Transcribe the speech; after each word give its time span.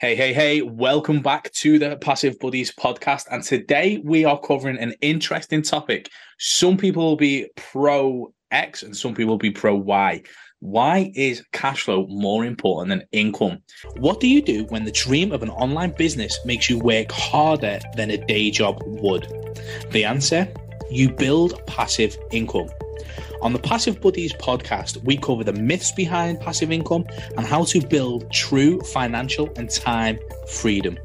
Hey, 0.00 0.16
hey, 0.16 0.32
hey, 0.32 0.60
welcome 0.60 1.22
back 1.22 1.52
to 1.52 1.78
the 1.78 1.96
Passive 1.96 2.36
Buddies 2.40 2.72
podcast. 2.72 3.26
And 3.30 3.44
today 3.44 4.02
we 4.02 4.24
are 4.24 4.40
covering 4.40 4.76
an 4.76 4.92
interesting 5.00 5.62
topic. 5.62 6.10
Some 6.40 6.76
people 6.76 7.04
will 7.04 7.16
be 7.16 7.46
pro 7.54 8.34
X 8.50 8.82
and 8.82 8.96
some 8.96 9.14
people 9.14 9.34
will 9.34 9.38
be 9.38 9.52
pro 9.52 9.76
Y. 9.76 10.20
Why 10.58 11.12
is 11.14 11.44
cash 11.52 11.82
flow 11.82 12.08
more 12.08 12.44
important 12.44 12.88
than 12.88 13.08
income? 13.12 13.58
What 13.98 14.18
do 14.18 14.26
you 14.26 14.42
do 14.42 14.64
when 14.64 14.84
the 14.84 14.90
dream 14.90 15.30
of 15.30 15.44
an 15.44 15.50
online 15.50 15.92
business 15.96 16.40
makes 16.44 16.68
you 16.68 16.80
work 16.80 17.12
harder 17.12 17.78
than 17.96 18.10
a 18.10 18.16
day 18.16 18.50
job 18.50 18.82
would? 18.84 19.28
The 19.92 20.04
answer 20.04 20.52
you 20.90 21.08
build 21.08 21.64
passive 21.68 22.18
income. 22.32 22.68
On 23.44 23.52
the 23.52 23.58
Passive 23.58 24.00
Buddies 24.00 24.32
podcast, 24.32 25.04
we 25.04 25.18
cover 25.18 25.44
the 25.44 25.52
myths 25.52 25.92
behind 25.92 26.40
passive 26.40 26.72
income 26.72 27.04
and 27.36 27.44
how 27.44 27.64
to 27.64 27.86
build 27.86 28.32
true 28.32 28.80
financial 28.80 29.52
and 29.56 29.68
time 29.68 30.18
freedom. 30.48 30.96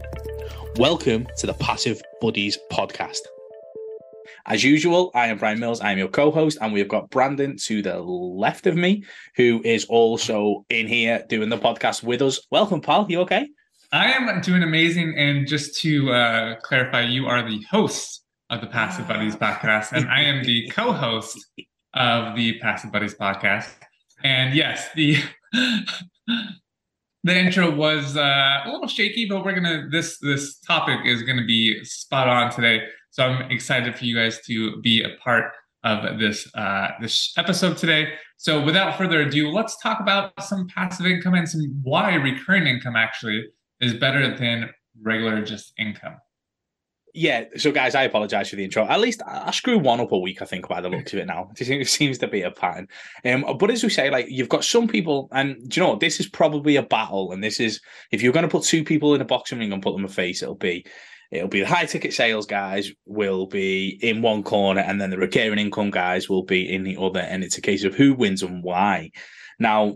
Welcome 0.77 1.27
to 1.39 1.47
the 1.47 1.53
Passive 1.55 2.02
Buddies 2.21 2.57
podcast. 2.71 3.20
As 4.45 4.63
usual, 4.63 5.11
I 5.13 5.27
am 5.27 5.38
Brian 5.38 5.59
Mills. 5.59 5.81
I 5.81 5.91
am 5.91 5.97
your 5.97 6.07
co 6.07 6.31
host, 6.31 6.57
and 6.61 6.71
we've 6.71 6.88
got 6.88 7.09
Brandon 7.09 7.57
to 7.66 7.81
the 7.81 7.99
left 7.99 8.67
of 8.67 8.77
me, 8.77 9.03
who 9.35 9.61
is 9.66 9.83
also 9.89 10.66
in 10.69 10.88
here 10.88 11.25
doing 11.27 11.49
the 11.49 11.58
podcast 11.58 12.03
with 12.03 12.21
us. 12.21 12.39
Welcome, 12.52 12.80
pal. 12.80 13.05
You 13.09 13.19
okay? 13.19 13.49
I 13.91 14.13
am 14.13 14.39
doing 14.39 14.63
amazing. 14.63 15.13
And 15.17 15.45
just 15.45 15.77
to 15.81 16.13
uh, 16.13 16.55
clarify, 16.61 17.02
you 17.02 17.25
are 17.25 17.44
the 17.44 17.61
host 17.69 18.23
of 18.49 18.61
the 18.61 18.67
Passive 18.67 19.09
Buddies 19.09 19.35
podcast, 19.35 19.91
and 19.91 20.09
I 20.09 20.21
am 20.21 20.45
the 20.45 20.69
co 20.69 20.94
host 20.94 21.38
of 21.93 22.35
the 22.35 22.59
Passive 22.59 22.91
Buddies 22.91 23.16
podcast. 23.16 23.70
And 24.23 24.53
yes, 24.53 24.89
the 24.95 25.17
the 27.23 27.38
intro 27.38 27.73
was 27.73 28.16
uh, 28.17 28.61
a 28.66 28.70
little 28.71 28.88
shaky, 28.88 29.25
but 29.25 29.43
we're 29.43 29.53
gonna 29.53 29.88
this 29.89 30.17
this 30.20 30.59
topic 30.59 30.99
is 31.05 31.23
gonna 31.23 31.45
be 31.45 31.83
spot 31.83 32.27
on 32.27 32.52
today. 32.52 32.83
So 33.11 33.25
I'm 33.25 33.52
excited 33.52 33.95
for 33.95 34.05
you 34.05 34.16
guys 34.16 34.39
to 34.45 34.80
be 34.81 35.03
a 35.03 35.09
part 35.23 35.52
of 35.83 36.19
this 36.19 36.53
uh, 36.55 36.89
this 37.02 37.33
episode 37.38 37.77
today. 37.77 38.14
So 38.38 38.64
without 38.64 38.97
further 38.97 39.21
ado, 39.21 39.49
let's 39.52 39.77
talk 39.81 39.99
about 39.99 40.31
some 40.44 40.67
passive 40.67 41.05
income 41.05 41.33
and 41.33 41.47
some 41.47 41.80
why 41.83 42.14
recurring 42.16 42.67
income 42.67 42.95
actually 42.95 43.45
is 43.81 43.94
better 43.94 44.36
than 44.36 44.69
regular 45.02 45.42
just 45.44 45.73
income. 45.77 46.17
Yeah, 47.13 47.45
so 47.57 47.71
guys, 47.71 47.95
I 47.95 48.03
apologize 48.03 48.49
for 48.49 48.55
the 48.55 48.63
intro. 48.63 48.85
At 48.85 48.99
least 48.99 49.21
I 49.25 49.52
screw 49.52 49.79
one 49.79 49.99
up 49.99 50.11
a 50.11 50.17
week, 50.17 50.41
I 50.41 50.45
think, 50.45 50.67
by 50.67 50.79
the 50.79 50.89
looks 50.89 51.13
of 51.13 51.19
it 51.19 51.25
now. 51.25 51.49
It 51.59 51.88
seems 51.88 52.17
to 52.19 52.27
be 52.27 52.41
a 52.41 52.52
pattern. 52.52 52.88
Um, 53.25 53.45
but 53.57 53.71
as 53.71 53.83
we 53.83 53.89
say, 53.89 54.09
like 54.09 54.27
you've 54.29 54.49
got 54.49 54.63
some 54.63 54.88
people, 54.88 55.27
and 55.31 55.55
do 55.67 55.80
you 55.80 55.85
know 55.85 55.91
what? 55.91 55.99
This 55.99 56.19
is 56.19 56.27
probably 56.27 56.75
a 56.75 56.83
battle, 56.83 57.31
and 57.31 57.43
this 57.43 57.59
is 57.59 57.81
if 58.11 58.21
you're 58.21 58.33
going 58.33 58.47
to 58.47 58.52
put 58.52 58.63
two 58.63 58.83
people 58.83 59.15
in 59.15 59.21
a 59.21 59.25
boxing 59.25 59.59
ring 59.59 59.73
and 59.73 59.81
put 59.81 59.93
them 59.93 60.05
a 60.05 60.09
face, 60.09 60.43
it'll 60.43 60.55
be 60.55 60.85
it'll 61.31 61.47
be 61.47 61.61
the 61.61 61.67
high 61.67 61.85
ticket 61.85 62.13
sales 62.13 62.45
guys 62.45 62.91
will 63.05 63.45
be 63.45 63.99
in 64.02 64.21
one 64.21 64.43
corner, 64.43 64.81
and 64.81 65.02
then 65.02 65.09
the 65.09 65.17
recurring 65.17 65.59
income 65.59 65.89
guys 65.89 66.30
will 66.30 66.43
be 66.43 66.71
in 66.71 66.83
the 66.83 66.97
other, 66.97 67.21
and 67.21 67.43
it's 67.43 67.57
a 67.57 67.61
case 67.61 67.83
of 67.83 67.95
who 67.95 68.13
wins 68.13 68.43
and 68.43 68.63
why. 68.63 69.11
Now, 69.59 69.95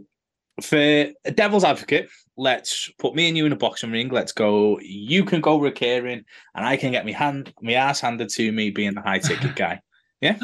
for 0.62 0.78
a 0.78 1.32
devil's 1.34 1.64
advocate, 1.64 2.10
let's 2.38 2.92
put 3.00 3.16
me 3.16 3.28
and 3.28 3.38
you 3.38 3.46
in 3.46 3.52
a 3.52 3.58
boxing 3.58 3.92
ring. 3.92 4.10
Let's 4.10 4.32
go. 4.32 4.80
You 4.82 5.26
can 5.26 5.42
go 5.42 5.60
recurring, 5.60 6.24
and 6.56 6.66
I 6.66 6.78
can 6.78 6.92
get 6.92 7.06
my 7.06 7.12
hand, 7.12 7.54
my 7.62 7.74
ass 7.74 8.02
handed 8.02 8.30
to 8.30 8.52
me, 8.52 8.70
being 8.70 8.96
the 8.96 9.02
high 9.02 9.20
ticket 9.20 9.56
guy. 9.56 9.82
Yeah, 10.22 10.38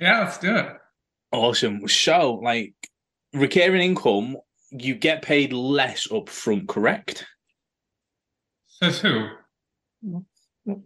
yeah, 0.00 0.18
let's 0.18 0.38
do 0.38 0.56
it. 0.56 0.66
Awesome. 1.30 1.86
So, 1.86 2.40
like 2.42 2.74
recurring 3.32 3.80
income, 3.80 4.36
you 4.72 4.96
get 4.96 5.22
paid 5.22 5.52
less 5.52 6.10
up 6.10 6.28
front, 6.28 6.66
correct? 6.66 7.24
Says 8.66 8.98
who? 8.98 9.28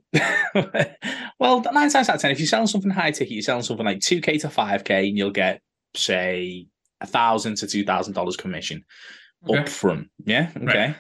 well, 1.41 1.63
nine 1.73 1.89
times 1.89 2.11
out 2.11 2.17
of 2.17 2.21
ten, 2.21 2.31
if 2.31 2.39
you're 2.39 2.47
selling 2.47 2.67
something 2.67 2.91
high 2.91 3.11
ticket, 3.11 3.33
you're 3.33 3.41
selling 3.41 3.63
something 3.63 3.87
like 3.87 4.01
two 4.01 4.21
k 4.21 4.37
to 4.37 4.51
five 4.51 4.85
k, 4.85 5.09
and 5.09 5.17
you'll 5.17 5.31
get 5.31 5.63
say 5.95 6.67
a 7.01 7.07
thousand 7.07 7.57
to 7.57 7.67
two 7.67 7.85
thousand 7.85 8.13
dollars 8.13 8.37
commission 8.37 8.85
okay. 9.49 9.59
up 9.59 9.69
front. 9.69 10.09
Yeah. 10.25 10.51
Okay. 10.57 10.65
Right. 10.65 10.97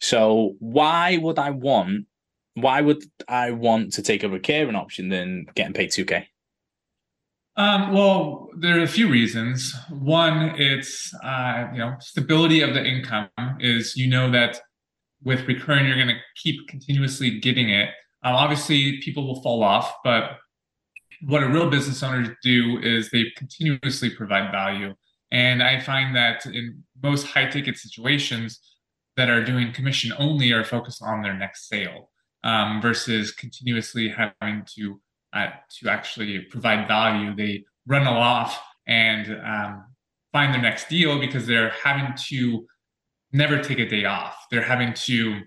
So 0.00 0.56
why 0.58 1.16
would 1.18 1.38
I 1.38 1.50
want 1.50 2.06
why 2.54 2.80
would 2.80 3.02
I 3.28 3.52
want 3.52 3.94
to 3.94 4.02
take 4.02 4.22
a 4.22 4.28
recurring 4.28 4.76
option 4.76 5.08
than 5.08 5.46
getting 5.54 5.72
paid 5.72 5.90
2K? 5.90 6.26
Um, 7.56 7.92
well, 7.92 8.48
there 8.58 8.78
are 8.78 8.82
a 8.82 8.88
few 8.88 9.08
reasons. 9.08 9.74
One, 9.90 10.54
it's 10.56 11.12
uh, 11.22 11.68
you 11.72 11.78
know 11.78 11.96
stability 12.00 12.62
of 12.62 12.74
the 12.74 12.82
income 12.82 13.28
is 13.60 13.96
you 13.96 14.08
know 14.08 14.30
that 14.30 14.60
with 15.22 15.46
recurring 15.46 15.86
you're 15.86 15.96
going 15.96 16.08
to 16.08 16.20
keep 16.36 16.66
continuously 16.68 17.38
getting 17.40 17.68
it. 17.68 17.90
Um, 18.24 18.34
obviously, 18.34 19.00
people 19.02 19.26
will 19.26 19.42
fall 19.42 19.62
off, 19.62 19.94
but 20.02 20.38
what 21.26 21.42
a 21.42 21.48
real 21.48 21.68
business 21.68 22.02
owner 22.02 22.36
do 22.42 22.78
is 22.82 23.10
they 23.10 23.26
continuously 23.36 24.10
provide 24.10 24.50
value. 24.50 24.94
And 25.32 25.62
I 25.62 25.80
find 25.80 26.14
that 26.14 26.44
in 26.46 26.84
most 27.02 27.26
high 27.26 27.46
ticket 27.46 27.78
situations 27.78 28.60
that 29.16 29.30
are 29.30 29.42
doing 29.42 29.72
commission 29.72 30.12
only 30.18 30.52
are 30.52 30.62
focused 30.62 31.02
on 31.02 31.22
their 31.22 31.34
next 31.34 31.68
sale 31.68 32.10
um, 32.44 32.80
versus 32.80 33.32
continuously 33.32 34.08
having 34.10 34.62
to 34.76 35.00
uh, 35.32 35.48
to 35.80 35.88
actually 35.88 36.40
provide 36.40 36.86
value. 36.86 37.34
They 37.34 37.64
run 37.86 38.06
off 38.06 38.60
and 38.86 39.40
um, 39.42 39.84
find 40.32 40.52
their 40.52 40.60
next 40.60 40.90
deal 40.90 41.18
because 41.18 41.46
they're 41.46 41.70
having 41.82 42.14
to 42.28 42.66
never 43.32 43.58
take 43.58 43.78
a 43.78 43.88
day 43.88 44.04
off. 44.04 44.36
They're 44.50 44.60
having 44.60 44.92
to 44.92 45.40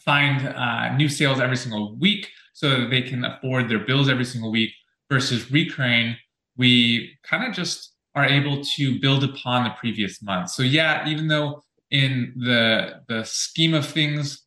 find 0.00 0.48
uh, 0.48 0.96
new 0.96 1.08
sales 1.08 1.38
every 1.38 1.56
single 1.56 1.96
week 1.96 2.28
so 2.52 2.80
that 2.80 2.90
they 2.90 3.02
can 3.02 3.24
afford 3.24 3.68
their 3.68 3.78
bills 3.78 4.08
every 4.08 4.24
single 4.24 4.50
week 4.50 4.72
versus 5.08 5.52
recurring. 5.52 6.16
We 6.56 7.16
kind 7.22 7.44
of 7.44 7.54
just 7.54 7.93
are 8.14 8.24
able 8.24 8.62
to 8.62 9.00
build 9.00 9.24
upon 9.24 9.64
the 9.64 9.70
previous 9.70 10.22
month. 10.22 10.50
So 10.50 10.62
yeah, 10.62 11.06
even 11.08 11.28
though 11.28 11.62
in 11.90 12.32
the 12.36 13.00
the 13.08 13.24
scheme 13.24 13.74
of 13.74 13.86
things, 13.86 14.44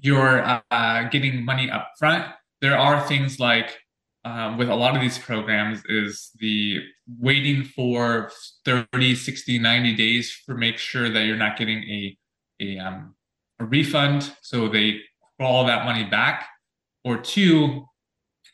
you're 0.00 0.42
uh, 0.70 1.02
getting 1.10 1.44
money 1.44 1.70
up 1.70 1.92
front, 1.98 2.24
there 2.60 2.76
are 2.76 3.06
things 3.06 3.38
like 3.38 3.78
um, 4.24 4.58
with 4.58 4.68
a 4.68 4.74
lot 4.74 4.94
of 4.94 5.00
these 5.00 5.18
programs 5.18 5.82
is 5.88 6.30
the 6.38 6.80
waiting 7.18 7.64
for 7.64 8.30
30 8.64 9.14
60 9.14 9.58
90 9.58 9.96
days 9.96 10.30
for 10.44 10.54
make 10.54 10.76
sure 10.76 11.08
that 11.08 11.24
you're 11.24 11.36
not 11.36 11.56
getting 11.56 11.82
a 11.84 12.16
a, 12.60 12.78
um, 12.78 13.14
a 13.58 13.64
refund 13.64 14.34
so 14.42 14.68
they 14.68 15.00
call 15.40 15.64
that 15.66 15.86
money 15.86 16.04
back 16.04 16.46
or 17.02 17.16
two 17.16 17.86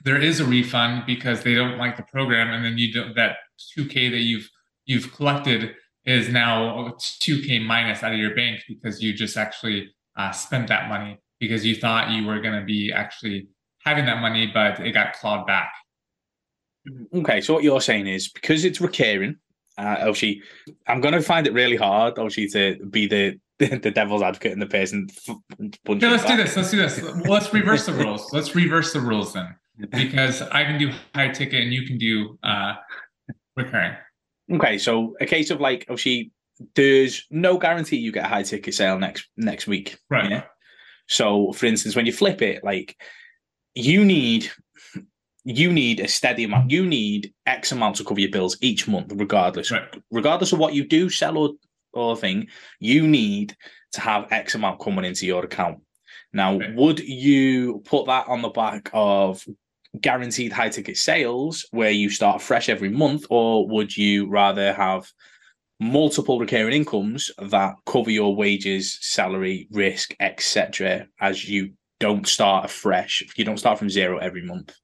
there 0.07 0.17
is 0.17 0.39
a 0.39 0.45
refund 0.45 1.03
because 1.05 1.43
they 1.43 1.53
don't 1.53 1.79
like 1.79 1.97
the 1.97 2.03
program 2.05 2.55
and 2.55 2.65
then 2.65 2.79
you 2.79 2.93
don't 2.93 3.15
that 3.17 3.39
2k 3.77 4.11
that 4.13 4.21
you've 4.21 4.49
you've 4.87 5.13
collected 5.13 5.75
is 6.05 6.29
now 6.29 6.95
2k 7.21 7.67
minus 7.67 8.05
out 8.05 8.13
of 8.13 8.19
your 8.19 8.35
bank 8.35 8.63
because 8.69 9.03
you 9.03 9.13
just 9.13 9.37
actually 9.37 9.91
uh, 10.17 10.31
spent 10.31 10.69
that 10.69 10.89
money 10.89 11.19
because 11.41 11.67
you 11.67 11.75
thought 11.75 12.11
you 12.11 12.25
were 12.25 12.41
going 12.41 12.59
to 12.59 12.65
be 12.65 12.93
actually 12.93 13.49
having 13.85 14.07
that 14.07 14.21
money 14.21 14.47
but 14.47 14.79
it 14.79 14.93
got 14.93 15.13
clawed 15.13 15.45
back. 15.45 15.73
Okay 17.13 17.41
so 17.41 17.53
what 17.53 17.65
you're 17.65 17.81
saying 17.81 18.07
is 18.07 18.29
because 18.29 18.65
it's 18.65 18.81
recurring 18.81 19.37
uh, 19.77 19.97
obviously 19.99 20.41
i'm 20.87 21.01
going 21.01 21.13
to 21.13 21.21
find 21.21 21.49
it 21.49 21.53
really 21.53 21.77
hard 21.77 22.17
obviously 22.17 22.49
to 22.49 22.79
be 22.87 23.09
the 23.09 23.39
the 23.59 23.91
devil's 23.91 24.23
advocate 24.23 24.53
and 24.53 24.63
the 24.63 24.67
person 24.67 25.09
okay, 25.59 26.09
let's 26.09 26.25
do 26.25 26.37
this 26.37 26.57
let's 26.57 26.71
do 26.71 26.77
this. 26.77 27.03
Let's 27.27 27.53
reverse 27.53 27.87
the 27.87 27.93
rules. 28.05 28.33
Let's 28.33 28.55
reverse 28.55 28.93
the 28.93 29.01
rules 29.01 29.33
then 29.33 29.57
because 29.91 30.41
i 30.43 30.65
can 30.65 30.79
do 30.79 30.91
high 31.15 31.29
ticket 31.29 31.63
and 31.63 31.73
you 31.73 31.87
can 31.87 31.99
do 31.99 32.39
uh 32.43 32.75
recurring. 33.57 33.97
Okay, 34.53 34.79
so 34.79 35.17
a 35.21 35.27
case 35.27 35.51
of 35.51 35.61
like 35.61 35.87
obviously 35.89 36.31
there's 36.75 37.27
no 37.31 37.59
guarantee 37.59 37.97
you 37.97 38.13
get 38.13 38.25
a 38.25 38.29
high 38.29 38.43
ticket 38.43 38.75
sale 38.75 38.99
next 38.99 39.27
next 39.37 39.67
week. 39.67 39.99
Right. 40.09 40.31
Yeah? 40.31 40.43
So 41.09 41.53
for 41.53 41.67
instance, 41.67 41.97
when 41.97 42.07
you 42.07 42.13
flip 42.13 42.43
it, 42.43 42.63
like 42.63 42.97
you 43.75 44.05
need 44.05 44.51
you 45.45 45.73
need 45.73 46.01
a 46.01 46.09
steady 46.09 46.45
amount. 46.45 46.71
You 46.71 46.85
need 46.85 47.33
X 47.47 47.73
amount 47.73 47.97
to 47.97 48.05
cover 48.05 48.21
your 48.21 48.31
bills 48.31 48.57
each 48.61 48.89
month, 48.89 49.13
regardless. 49.15 49.71
Right. 49.71 49.89
Regardless 50.11 50.53
of 50.53 50.59
what 50.59 50.75
you 50.75 50.87
do, 50.87 51.09
sell 51.09 51.39
or 51.39 51.51
or 51.93 52.17
thing, 52.17 52.49
you 52.79 53.07
need 53.07 53.57
to 53.93 54.01
have 54.01 54.31
X 54.31 54.55
amount 54.55 54.81
coming 54.81 55.05
into 55.05 55.27
your 55.27 55.45
account. 55.45 55.79
Now, 56.33 56.59
right. 56.59 56.75
would 56.75 57.01
you 57.01 57.81
put 57.85 58.07
that 58.07 58.29
on 58.29 58.43
the 58.43 58.51
back 58.51 58.91
of 58.93 59.45
guaranteed 60.01 60.53
high 60.53 60.69
ticket 60.69 60.97
sales 60.97 61.67
where 61.71 61.91
you 61.91 62.11
start 62.11 62.43
fresh 62.43 62.69
every 62.69 62.91
month, 62.91 63.25
or 63.31 63.69
would 63.69 63.97
you 63.97 64.29
rather 64.29 64.73
have 64.73 65.11
multiple 65.79 66.39
recurring 66.39 66.75
incomes 66.75 67.31
that 67.39 67.75
cover 67.85 68.11
your 68.11 68.35
wages, 68.35 68.99
salary, 69.01 69.69
risk, 69.71 70.15
etc., 70.21 71.07
as 71.21 71.49
you 71.49 71.73
don't 72.01 72.27
start 72.27 72.71
fresh? 72.71 73.23
You 73.37 73.45
don't 73.45 73.59
start 73.59 73.79
from 73.79 73.91
zero 73.91 74.19
every 74.19 74.43
month. 74.43 74.75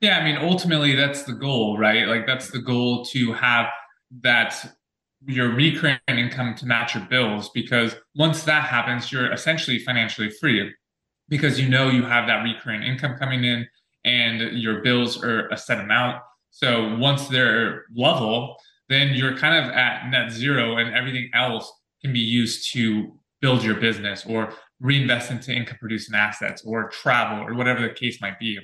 Yeah, 0.00 0.18
I 0.18 0.24
mean, 0.24 0.36
ultimately, 0.36 0.94
that's 0.94 1.24
the 1.24 1.32
goal, 1.32 1.78
right? 1.78 2.06
Like, 2.06 2.26
that's 2.26 2.50
the 2.50 2.60
goal 2.60 3.04
to 3.06 3.32
have 3.32 3.66
that 4.22 4.74
your 5.26 5.54
recurring 5.54 5.98
income 6.08 6.54
to 6.54 6.66
match 6.66 6.94
your 6.94 7.04
bills 7.04 7.50
because 7.50 7.96
once 8.14 8.42
that 8.44 8.64
happens, 8.64 9.10
you're 9.10 9.32
essentially 9.32 9.78
financially 9.78 10.30
free 10.30 10.72
because 11.28 11.58
you 11.58 11.68
know 11.68 11.88
you 11.88 12.02
have 12.02 12.26
that 12.26 12.42
recurring 12.42 12.82
income 12.82 13.16
coming 13.18 13.44
in 13.44 13.66
and 14.04 14.58
your 14.58 14.82
bills 14.82 15.22
are 15.22 15.48
a 15.48 15.56
set 15.56 15.80
amount. 15.80 16.22
So 16.50 16.96
once 16.96 17.28
they're 17.28 17.84
level, 17.94 18.56
then 18.88 19.14
you're 19.14 19.36
kind 19.36 19.64
of 19.64 19.70
at 19.72 20.08
net 20.10 20.30
zero 20.30 20.76
and 20.76 20.94
everything 20.94 21.30
else 21.34 21.72
can 22.02 22.12
be 22.12 22.20
used 22.20 22.72
to 22.72 23.18
build 23.40 23.62
your 23.62 23.74
business 23.74 24.24
or 24.26 24.52
reinvest 24.80 25.30
into 25.30 25.52
income 25.52 25.78
producing 25.80 26.14
assets 26.14 26.62
or 26.64 26.88
travel 26.90 27.46
or 27.46 27.54
whatever 27.54 27.82
the 27.82 27.92
case 27.92 28.20
might 28.20 28.38
be. 28.38 28.58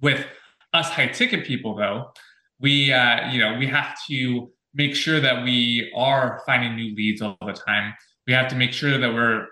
With 0.00 0.24
us 0.72 0.88
high 0.88 1.08
ticket 1.08 1.44
people 1.44 1.74
though, 1.74 2.12
we 2.60 2.92
uh, 2.92 3.30
you 3.30 3.38
know, 3.38 3.56
we 3.58 3.66
have 3.66 3.98
to 4.08 4.50
make 4.74 4.94
sure 4.94 5.20
that 5.20 5.42
we 5.42 5.92
are 5.96 6.42
finding 6.46 6.76
new 6.76 6.94
leads 6.94 7.22
all 7.22 7.36
the 7.44 7.52
time. 7.52 7.94
We 8.26 8.32
have 8.32 8.48
to 8.48 8.56
make 8.56 8.72
sure 8.72 8.98
that 8.98 9.12
we're 9.12 9.46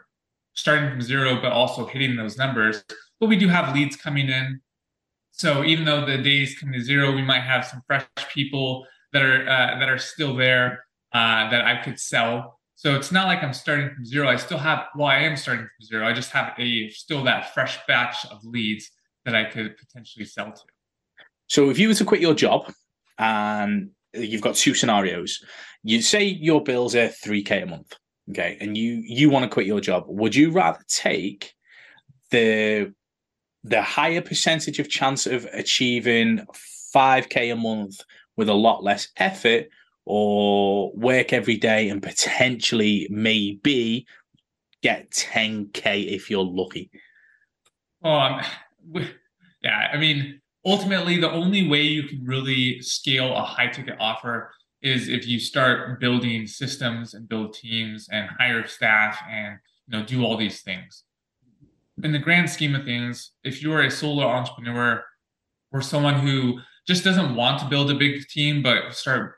starting 0.55 0.91
from 0.91 1.03
zero, 1.03 1.41
but 1.41 1.53
also 1.53 1.87
hitting 1.87 2.17
those 2.17 2.37
numbers. 2.37 2.85
But 3.21 3.29
we 3.29 3.37
do 3.37 3.49
have 3.49 3.75
leads 3.75 3.97
coming 3.97 4.29
in. 4.29 4.61
So 5.39 5.65
even 5.65 5.85
though 5.85 6.05
the 6.05 6.19
days 6.19 6.59
come 6.59 6.73
to 6.73 6.81
zero, 6.81 7.13
we 7.15 7.23
might 7.23 7.43
have 7.43 7.65
some 7.65 7.83
fresh 7.87 8.05
people 8.33 8.87
that 9.13 9.23
are 9.23 9.49
uh, 9.49 9.79
that 9.79 9.89
are 9.89 9.99
still 9.99 10.35
there 10.37 10.85
uh, 11.13 11.51
that 11.51 11.65
I 11.65 11.83
could 11.83 11.99
sell. 11.99 12.59
So 12.75 12.95
it's 12.95 13.11
not 13.11 13.27
like 13.27 13.43
I'm 13.43 13.55
starting 13.55 13.91
from 13.95 14.05
zero. 14.05 14.29
I 14.29 14.37
still 14.37 14.59
have 14.59 14.87
well, 14.97 15.07
I 15.07 15.19
am 15.19 15.37
starting 15.37 15.65
from 15.65 15.87
zero. 15.87 16.07
I 16.07 16.13
just 16.13 16.31
have 16.31 16.53
a 16.59 16.89
still 16.91 17.25
that 17.25 17.55
fresh 17.55 17.79
batch 17.87 18.25
of 18.31 18.45
leads 18.45 18.91
that 19.25 19.35
I 19.35 19.45
could 19.45 19.77
potentially 19.77 20.25
sell 20.25 20.53
to. 20.53 20.63
So 21.47 21.71
if 21.71 21.79
you 21.79 21.89
were 21.89 21.95
to 21.95 22.05
quit 22.05 22.21
your 22.21 22.35
job 22.35 22.73
and 23.19 23.91
you've 24.15 24.43
got 24.43 24.55
two 24.55 24.75
scenarios. 24.75 25.45
You 25.83 26.03
say 26.03 26.25
your 26.25 26.63
bills 26.63 26.95
are 26.95 27.09
3k 27.09 27.63
a 27.63 27.67
month, 27.67 27.95
okay, 28.31 28.57
and 28.61 28.77
you 28.77 29.03
you 29.05 29.31
want 29.31 29.45
to 29.45 29.49
quit 29.49 29.67
your 29.67 29.81
job. 29.81 30.05
Would 30.09 30.35
you 30.35 30.51
rather 30.51 30.81
take 30.89 31.55
the 32.31 32.93
the 33.65 33.83
higher 33.83 34.21
percentage 34.21 34.79
of 34.79 34.89
chance 34.89 35.27
of 35.27 35.47
achieving 35.53 36.47
5k 36.95 37.53
a 37.53 37.57
month 37.57 38.01
with 38.37 38.49
a 38.49 38.55
lot 38.55 38.83
less 38.83 39.09
effort 39.17 39.69
or 40.05 40.93
work 40.93 41.33
every 41.33 41.57
day 41.57 41.89
and 41.89 42.03
potentially 42.03 43.07
maybe 43.11 44.07
get 44.83 45.11
10k 45.11 46.13
if 46.15 46.31
you're 46.31 46.45
lucky? 46.45 46.91
Um 48.03 48.41
yeah 49.63 49.89
i 49.93 49.97
mean 49.97 50.41
ultimately 50.65 51.19
the 51.19 51.31
only 51.31 51.69
way 51.69 51.83
you 51.83 52.05
can 52.05 52.25
really 52.25 52.81
scale 52.81 53.35
a 53.35 53.43
high 53.43 53.67
ticket 53.67 53.97
offer 53.99 54.53
is 54.83 55.09
if 55.09 55.27
you 55.27 55.41
start 55.41 56.01
building 56.01 56.47
systems 56.47 57.15
and 57.15 57.29
build 57.29 57.53
teams 57.53 58.09
and 58.11 58.29
hire 58.39 58.67
staff 58.67 59.21
and 59.31 59.59
you 59.87 59.99
know 59.99 60.05
do 60.05 60.25
all 60.25 60.37
these 60.37 60.63
things 60.63 61.05
in 62.05 62.13
the 62.13 62.19
grand 62.19 62.49
scheme 62.49 62.75
of 62.75 62.85
things 62.85 63.33
if 63.45 63.63
you're 63.63 63.83
a 63.83 63.91
solo 63.91 64.27
entrepreneur 64.27 65.03
or 65.73 65.81
someone 65.81 66.15
who 66.15 66.59
just 66.87 67.05
doesn't 67.05 67.35
want 67.35 67.59
to 67.61 67.67
build 67.67 67.91
a 67.91 67.95
big 67.95 68.27
team 68.29 68.63
but 68.63 68.95
start 68.95 69.35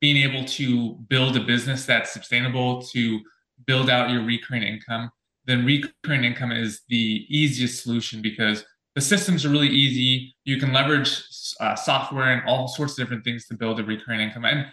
being 0.00 0.16
able 0.16 0.44
to 0.44 0.94
build 1.08 1.36
a 1.36 1.40
business 1.40 1.86
that's 1.86 2.12
sustainable 2.12 2.82
to 2.82 3.20
build 3.66 3.88
out 3.88 4.10
your 4.10 4.22
recurring 4.22 4.62
income 4.62 5.10
then 5.46 5.64
recurring 5.64 6.24
income 6.24 6.52
is 6.52 6.82
the 6.88 7.24
easiest 7.28 7.82
solution 7.82 8.20
because 8.20 8.64
the 8.96 9.00
systems 9.00 9.44
are 9.44 9.50
really 9.50 9.68
easy. 9.68 10.34
You 10.44 10.58
can 10.58 10.72
leverage 10.72 11.22
uh, 11.60 11.76
software 11.76 12.32
and 12.32 12.42
all 12.48 12.66
sorts 12.66 12.94
of 12.94 13.04
different 13.04 13.24
things 13.24 13.46
to 13.46 13.54
build 13.54 13.78
a 13.78 13.84
recurring 13.84 14.20
income. 14.20 14.44
And 14.44 14.66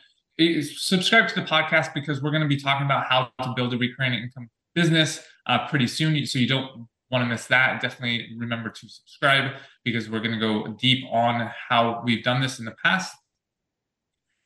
subscribe 0.64 1.28
to 1.28 1.36
the 1.36 1.46
podcast 1.46 1.94
because 1.94 2.22
we're 2.22 2.32
going 2.32 2.42
to 2.42 2.48
be 2.48 2.58
talking 2.58 2.86
about 2.86 3.06
how 3.06 3.30
to 3.44 3.54
build 3.56 3.74
a 3.74 3.78
recurring 3.78 4.14
income 4.14 4.50
business 4.74 5.22
uh, 5.46 5.68
pretty 5.68 5.88
soon. 5.88 6.26
So 6.26 6.40
you 6.40 6.48
don't 6.48 6.88
want 7.14 7.24
to 7.24 7.30
miss 7.30 7.46
that. 7.46 7.80
Definitely 7.80 8.36
remember 8.38 8.70
to 8.70 8.90
subscribe 8.90 9.52
because 9.86 10.10
we're 10.10 10.20
going 10.20 10.38
to 10.38 10.40
go 10.40 10.76
deep 10.80 11.06
on 11.12 11.50
how 11.70 12.02
we've 12.04 12.24
done 12.24 12.42
this 12.42 12.58
in 12.60 12.66
the 12.66 12.76
past. 12.84 13.16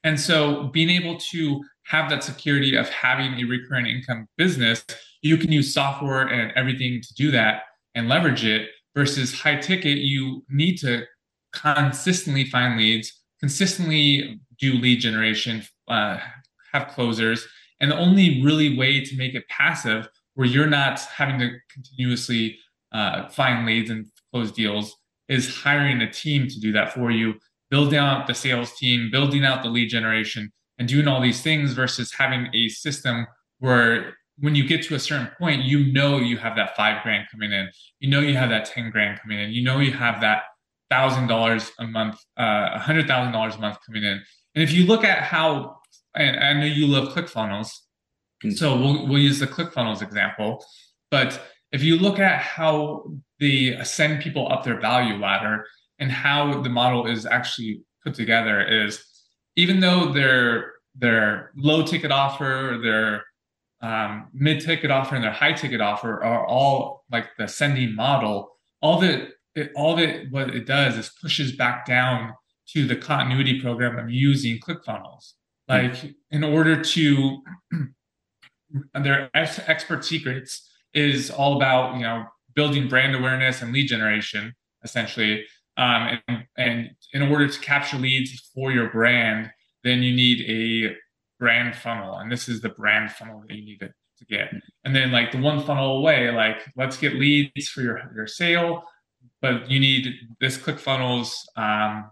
And 0.04 0.20
so 0.20 0.66
being 0.74 0.90
able 0.90 1.18
to 1.32 1.64
have 1.86 2.10
that 2.10 2.24
security 2.24 2.76
of 2.76 2.90
having 2.90 3.40
a 3.40 3.46
recurring 3.46 3.88
income 3.88 4.28
business, 4.38 4.86
you 5.22 5.38
can 5.38 5.52
use 5.52 5.74
software 5.74 6.28
and 6.28 6.52
everything 6.56 7.02
to 7.02 7.14
do 7.16 7.32
that 7.32 7.64
and 7.96 8.10
leverage 8.10 8.46
it 8.46 8.70
versus 8.96 9.34
high 9.34 9.56
ticket, 9.56 9.98
you 9.98 10.44
need 10.50 10.76
to 10.78 11.04
consistently 11.54 12.46
find 12.46 12.78
leads, 12.78 13.24
consistently 13.40 14.40
do 14.60 14.74
lead 14.74 15.00
generation, 15.00 15.64
uh, 15.88 16.18
have 16.74 16.90
closers. 16.90 17.48
And 17.80 17.92
the 17.92 17.98
only 17.98 18.44
really 18.44 18.78
way 18.78 19.04
to 19.04 19.16
make 19.16 19.36
it 19.36 19.48
passive, 19.48 20.10
where 20.38 20.48
you're 20.48 20.68
not 20.68 21.00
having 21.00 21.40
to 21.40 21.50
continuously 21.74 22.60
uh, 22.92 23.28
find 23.30 23.66
leads 23.66 23.90
and 23.90 24.06
close 24.32 24.52
deals, 24.52 24.96
is 25.28 25.58
hiring 25.64 26.00
a 26.02 26.12
team 26.12 26.48
to 26.48 26.60
do 26.60 26.72
that 26.72 26.94
for 26.94 27.10
you, 27.10 27.34
building 27.72 27.98
out 27.98 28.28
the 28.28 28.36
sales 28.36 28.72
team, 28.78 29.10
building 29.12 29.44
out 29.44 29.64
the 29.64 29.70
lead 29.70 29.90
generation, 29.90 30.52
and 30.78 30.88
doing 30.88 31.08
all 31.08 31.20
these 31.20 31.42
things 31.42 31.74
versus 31.74 32.14
having 32.14 32.50
a 32.54 32.70
system 32.70 33.26
where 33.58 34.14
when 34.38 34.54
you 34.54 34.68
get 34.68 34.84
to 34.84 34.94
a 34.94 35.00
certain 35.00 35.28
point, 35.40 35.64
you 35.64 35.92
know 35.92 36.20
you 36.20 36.38
have 36.38 36.56
that 36.56 36.76
five 36.76 37.02
grand 37.02 37.26
coming 37.32 37.52
in. 37.52 37.68
You 38.00 38.12
know 38.12 38.20
you 38.20 38.36
have 38.38 38.52
that 38.52 38.66
10 38.66 38.92
grand 38.92 39.20
coming 39.20 39.40
in. 39.40 39.50
You 39.50 39.64
know 39.64 39.80
you 39.80 39.92
have 39.94 40.22
that 40.22 40.44
thousand 40.92 41.26
dollars 41.26 41.72
a 41.80 41.88
month, 41.88 42.20
uh, 42.40 42.70
a 42.76 42.80
hundred 42.80 43.08
thousand 43.08 43.34
dollars 43.34 43.56
a 43.56 43.60
month 43.60 43.80
coming 43.84 44.04
in. 44.04 44.22
And 44.54 44.64
if 44.64 44.72
you 44.72 44.86
look 44.86 45.04
at 45.04 45.24
how, 45.24 45.78
and 46.16 46.40
I 46.40 46.54
know 46.54 46.66
you 46.66 46.86
love 46.86 47.10
ClickFunnels. 47.10 47.72
So 48.56 48.78
we'll 48.78 49.08
we'll 49.08 49.20
use 49.20 49.40
the 49.40 49.48
ClickFunnels 49.48 50.02
example. 50.02 50.64
But 51.10 51.42
if 51.72 51.84
you 51.84 51.98
look 51.98 52.20
at 52.20 52.40
how 52.40 53.12
they 53.40 53.78
send 53.84 54.22
people 54.22 54.52
up 54.52 54.64
their 54.64 54.80
value 54.80 55.16
ladder 55.16 55.66
and 56.00 56.12
how 56.12 56.62
the 56.62 56.70
model 56.70 57.08
is 57.08 57.26
actually 57.26 57.82
put 58.04 58.14
together, 58.14 58.62
is 58.62 59.04
even 59.56 59.80
though 59.80 60.12
their 60.12 60.74
their 60.96 61.52
low 61.56 61.84
ticket 61.84 62.12
offer, 62.12 62.80
their 62.82 63.26
um, 63.82 64.28
mid 64.34 64.62
ticket 64.62 64.92
offer 64.92 65.16
and 65.16 65.24
their 65.24 65.32
high 65.32 65.54
ticket 65.54 65.82
offer 65.82 66.24
are 66.24 66.46
all 66.46 67.06
like 67.12 67.30
the 67.38 67.48
sending 67.48 67.96
model. 67.96 68.52
All 68.82 69.00
that 69.02 69.30
it, 69.56 69.72
all 69.76 69.96
that 69.96 70.32
what 70.32 70.54
it 70.54 70.66
does 70.66 70.98
is 70.98 71.12
pushes 71.22 71.56
back 71.56 71.86
down 71.86 72.34
to 72.70 72.86
the 72.86 72.96
continuity 72.96 73.62
program 73.62 73.98
of 73.98 74.10
using 74.10 74.60
ClickFunnels. 74.60 75.34
Like 75.68 75.94
mm-hmm. 75.94 76.08
in 76.32 76.44
order 76.44 76.82
to 76.82 77.42
their 78.94 79.30
expert 79.34 80.04
secrets 80.04 80.70
is 80.94 81.30
all 81.30 81.58
about 81.58 81.96
you 81.96 82.02
know 82.02 82.26
building 82.56 82.88
brand 82.88 83.16
awareness 83.16 83.62
and 83.62 83.72
lead 83.72 83.88
generation 83.88 84.54
essentially. 84.84 85.46
Um, 85.78 86.20
and, 86.28 86.44
and 86.58 86.90
in 87.14 87.22
order 87.22 87.48
to 87.48 87.60
capture 87.60 87.98
leads 87.98 88.50
for 88.54 88.72
your 88.72 88.90
brand, 88.90 89.52
then 89.84 90.02
you 90.02 90.16
need 90.16 90.42
a 90.50 90.96
brand 91.40 91.76
funnel. 91.76 92.18
And 92.18 92.32
this 92.32 92.50
is 92.50 92.62
the 92.62 92.70
brand 92.70 93.12
funnel 93.12 93.44
that 93.48 93.56
you 93.56 93.64
need 93.64 93.80
to, 93.82 93.90
to 93.90 94.26
get. 94.26 94.52
And 94.86 94.96
then 94.96 95.12
like 95.12 95.32
the 95.32 95.40
one 95.40 95.64
funnel 95.64 95.98
away 95.98 96.32
like 96.32 96.58
let's 96.76 96.98
get 96.98 97.14
leads 97.16 97.70
for 97.70 97.82
your 97.82 98.12
your 98.16 98.28
sale 98.28 98.84
but 99.42 99.70
you 99.70 99.80
need 99.80 100.14
this 100.40 100.58
clickfunnels 100.58 101.34
um, 101.56 102.10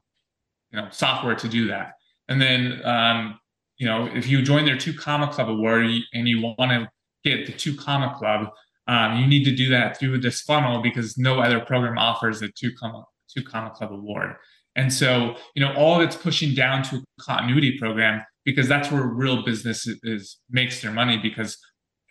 you 0.71 0.79
know 0.79 0.87
software 0.91 1.35
to 1.35 1.47
do 1.47 1.67
that. 1.67 1.93
And 2.27 2.41
then 2.41 2.81
um, 2.85 3.39
you 3.77 3.85
know 3.85 4.09
if 4.13 4.27
you 4.27 4.41
join 4.41 4.65
their 4.65 4.77
two 4.77 4.93
comma 4.93 5.31
club 5.31 5.49
award 5.49 5.85
and 6.13 6.27
you 6.27 6.41
want 6.41 6.71
to 6.71 6.89
get 7.23 7.45
the 7.45 7.51
two 7.51 7.75
comma 7.75 8.13
club 8.17 8.47
um, 8.87 9.17
you 9.19 9.25
need 9.25 9.43
to 9.43 9.55
do 9.55 9.69
that 9.69 9.97
through 9.99 10.19
this 10.19 10.41
funnel 10.41 10.81
because 10.81 11.17
no 11.17 11.39
other 11.39 11.59
program 11.59 11.97
offers 11.97 12.39
the 12.39 12.49
two 12.57 12.71
comma 12.79 13.03
two 13.33 13.43
comma 13.43 13.71
club 13.71 13.91
award 13.91 14.35
and 14.75 14.91
so 14.91 15.35
you 15.55 15.63
know 15.63 15.73
all 15.73 16.01
it's 16.01 16.15
pushing 16.15 16.53
down 16.53 16.83
to 16.83 16.97
a 16.97 17.23
continuity 17.23 17.77
program 17.77 18.21
because 18.45 18.67
that's 18.67 18.91
where 18.91 19.03
real 19.03 19.43
business 19.43 19.87
is 20.03 20.37
makes 20.49 20.81
their 20.81 20.91
money 20.91 21.17
because 21.17 21.57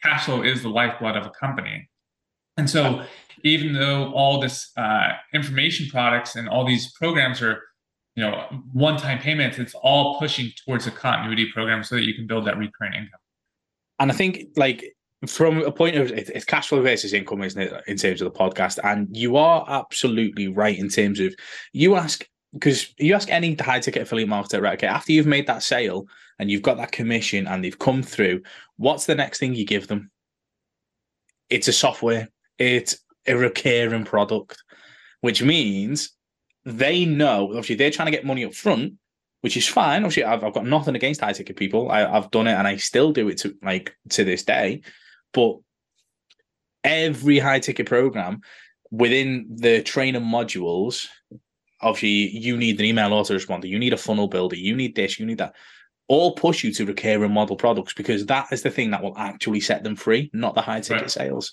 cash 0.04 0.26
flow 0.26 0.42
is 0.42 0.62
the 0.62 0.68
lifeblood 0.68 1.16
of 1.16 1.26
a 1.26 1.30
company. 1.30 1.88
And 2.56 2.68
so, 2.68 3.04
even 3.42 3.72
though 3.72 4.12
all 4.12 4.40
this 4.40 4.70
uh, 4.76 5.12
information 5.32 5.88
products 5.90 6.36
and 6.36 6.48
all 6.48 6.66
these 6.66 6.92
programs 6.92 7.42
are, 7.42 7.60
you 8.14 8.22
know, 8.22 8.46
one-time 8.72 9.18
payments, 9.18 9.58
it's 9.58 9.74
all 9.74 10.18
pushing 10.18 10.50
towards 10.64 10.86
a 10.86 10.90
continuity 10.90 11.50
program 11.52 11.82
so 11.82 11.96
that 11.96 12.04
you 12.04 12.14
can 12.14 12.26
build 12.26 12.46
that 12.46 12.56
recurring 12.56 12.94
income. 12.94 13.20
And 13.98 14.10
I 14.10 14.14
think, 14.14 14.48
like, 14.56 14.96
from 15.26 15.62
a 15.62 15.72
point 15.72 15.96
of 15.96 16.10
it's 16.10 16.44
cash 16.44 16.68
flow 16.68 16.82
versus 16.82 17.12
income, 17.12 17.42
isn't 17.42 17.60
it, 17.60 17.72
in 17.86 17.96
terms 17.96 18.20
of 18.20 18.32
the 18.32 18.38
podcast? 18.38 18.78
And 18.84 19.08
you 19.16 19.36
are 19.36 19.64
absolutely 19.68 20.48
right 20.48 20.78
in 20.78 20.88
terms 20.88 21.18
of 21.18 21.34
you 21.72 21.96
ask 21.96 22.28
because 22.52 22.94
you 22.98 23.14
ask 23.14 23.30
any 23.30 23.54
high 23.54 23.80
ticket 23.80 24.02
affiliate 24.02 24.28
marketer, 24.28 24.62
right? 24.62 24.74
Okay, 24.74 24.86
after 24.86 25.12
you've 25.12 25.26
made 25.26 25.46
that 25.48 25.62
sale 25.62 26.06
and 26.38 26.50
you've 26.50 26.62
got 26.62 26.76
that 26.76 26.92
commission 26.92 27.48
and 27.48 27.64
they've 27.64 27.78
come 27.78 28.02
through, 28.02 28.42
what's 28.76 29.06
the 29.06 29.14
next 29.14 29.38
thing 29.38 29.54
you 29.54 29.66
give 29.66 29.88
them? 29.88 30.10
It's 31.50 31.68
a 31.68 31.72
software, 31.72 32.28
it's 32.58 32.96
a 33.26 33.34
recurring 33.34 34.04
product, 34.04 34.62
which 35.20 35.42
means 35.42 36.10
they 36.64 37.04
know 37.04 37.48
obviously 37.48 37.76
they're 37.76 37.90
trying 37.90 38.06
to 38.06 38.16
get 38.16 38.24
money 38.24 38.44
up 38.44 38.54
front, 38.54 38.94
which 39.42 39.56
is 39.56 39.68
fine. 39.68 40.04
Obviously, 40.04 40.24
I've, 40.24 40.42
I've 40.42 40.54
got 40.54 40.66
nothing 40.66 40.94
against 40.94 41.20
high 41.20 41.32
ticket 41.32 41.56
people. 41.56 41.90
I, 41.90 42.04
I've 42.04 42.30
done 42.30 42.46
it 42.46 42.54
and 42.54 42.66
I 42.66 42.76
still 42.76 43.12
do 43.12 43.28
it 43.28 43.38
to 43.38 43.54
like 43.62 43.96
to 44.10 44.24
this 44.24 44.42
day. 44.42 44.82
But 45.32 45.58
every 46.82 47.38
high 47.38 47.58
ticket 47.58 47.86
program 47.86 48.40
within 48.90 49.46
the 49.50 49.82
trainer 49.82 50.20
modules, 50.20 51.06
obviously, 51.80 52.38
you 52.38 52.56
need 52.56 52.78
an 52.78 52.86
email 52.86 53.10
autoresponder, 53.10 53.68
you 53.68 53.78
need 53.78 53.92
a 53.92 53.98
funnel 53.98 54.28
builder, 54.28 54.56
you 54.56 54.76
need 54.76 54.94
this, 54.94 55.18
you 55.18 55.26
need 55.26 55.38
that. 55.38 55.54
All 56.06 56.34
push 56.34 56.62
you 56.62 56.72
to 56.74 56.84
recurring 56.84 57.32
model 57.32 57.56
products 57.56 57.94
because 57.94 58.26
that 58.26 58.48
is 58.52 58.62
the 58.62 58.70
thing 58.70 58.90
that 58.90 59.02
will 59.02 59.16
actually 59.16 59.60
set 59.60 59.82
them 59.82 59.96
free, 59.96 60.30
not 60.32 60.54
the 60.54 60.60
high 60.60 60.80
ticket 60.80 61.02
right. 61.02 61.10
sales. 61.10 61.52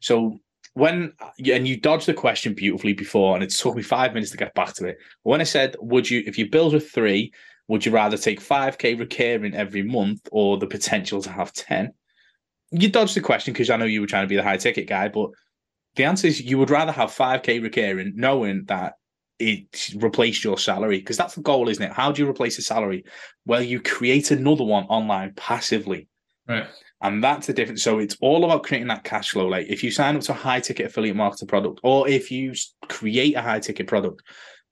So 0.00 0.40
when 0.74 1.12
and 1.52 1.68
you 1.68 1.78
dodged 1.78 2.06
the 2.06 2.14
question 2.14 2.54
beautifully 2.54 2.92
before, 2.92 3.34
and 3.34 3.44
it 3.44 3.50
took 3.50 3.76
me 3.76 3.82
five 3.82 4.14
minutes 4.14 4.30
to 4.30 4.36
get 4.36 4.54
back 4.54 4.74
to 4.74 4.86
it. 4.86 4.98
When 5.22 5.40
I 5.40 5.44
said, 5.44 5.76
"Would 5.80 6.10
you, 6.10 6.22
if 6.26 6.38
you 6.38 6.48
build 6.48 6.72
with 6.72 6.90
three, 6.90 7.32
would 7.68 7.84
you 7.84 7.92
rather 7.92 8.16
take 8.16 8.40
five 8.40 8.78
k 8.78 8.94
recurring 8.94 9.54
every 9.54 9.82
month 9.82 10.28
or 10.32 10.58
the 10.58 10.66
potential 10.66 11.20
to 11.22 11.30
have 11.30 11.52
ten? 11.52 11.92
You 12.70 12.88
dodged 12.88 13.14
the 13.14 13.20
question 13.20 13.52
because 13.52 13.70
I 13.70 13.76
know 13.76 13.84
you 13.84 14.00
were 14.00 14.06
trying 14.06 14.24
to 14.24 14.28
be 14.28 14.36
the 14.36 14.42
high 14.42 14.56
ticket 14.56 14.88
guy, 14.88 15.08
but 15.08 15.30
the 15.96 16.04
answer 16.04 16.26
is 16.26 16.40
you 16.40 16.56
would 16.58 16.70
rather 16.70 16.92
have 16.92 17.12
five 17.12 17.42
k 17.42 17.58
recurring, 17.58 18.12
knowing 18.16 18.64
that 18.66 18.94
it 19.38 19.90
replaced 19.96 20.44
your 20.44 20.56
salary 20.56 20.98
because 20.98 21.16
that's 21.16 21.34
the 21.34 21.42
goal, 21.42 21.68
isn't 21.68 21.82
it? 21.82 21.92
How 21.92 22.12
do 22.12 22.22
you 22.22 22.30
replace 22.30 22.58
a 22.58 22.62
salary? 22.62 23.04
Well, 23.44 23.62
you 23.62 23.80
create 23.80 24.30
another 24.30 24.64
one 24.64 24.84
online 24.84 25.34
passively. 25.34 26.08
Right. 26.48 26.66
And 27.02 27.22
that's 27.22 27.48
the 27.48 27.52
difference. 27.52 27.82
So 27.82 27.98
it's 27.98 28.16
all 28.20 28.44
about 28.44 28.62
creating 28.62 28.88
that 28.88 29.04
cash 29.04 29.30
flow. 29.30 29.48
Like 29.48 29.66
if 29.68 29.82
you 29.82 29.90
sign 29.90 30.16
up 30.16 30.22
to 30.22 30.32
a 30.32 30.36
high 30.36 30.60
ticket 30.60 30.86
affiliate 30.86 31.16
marketing 31.16 31.48
product, 31.48 31.80
or 31.82 32.08
if 32.08 32.30
you 32.30 32.54
create 32.88 33.34
a 33.34 33.42
high 33.42 33.58
ticket 33.58 33.88
product, 33.88 34.22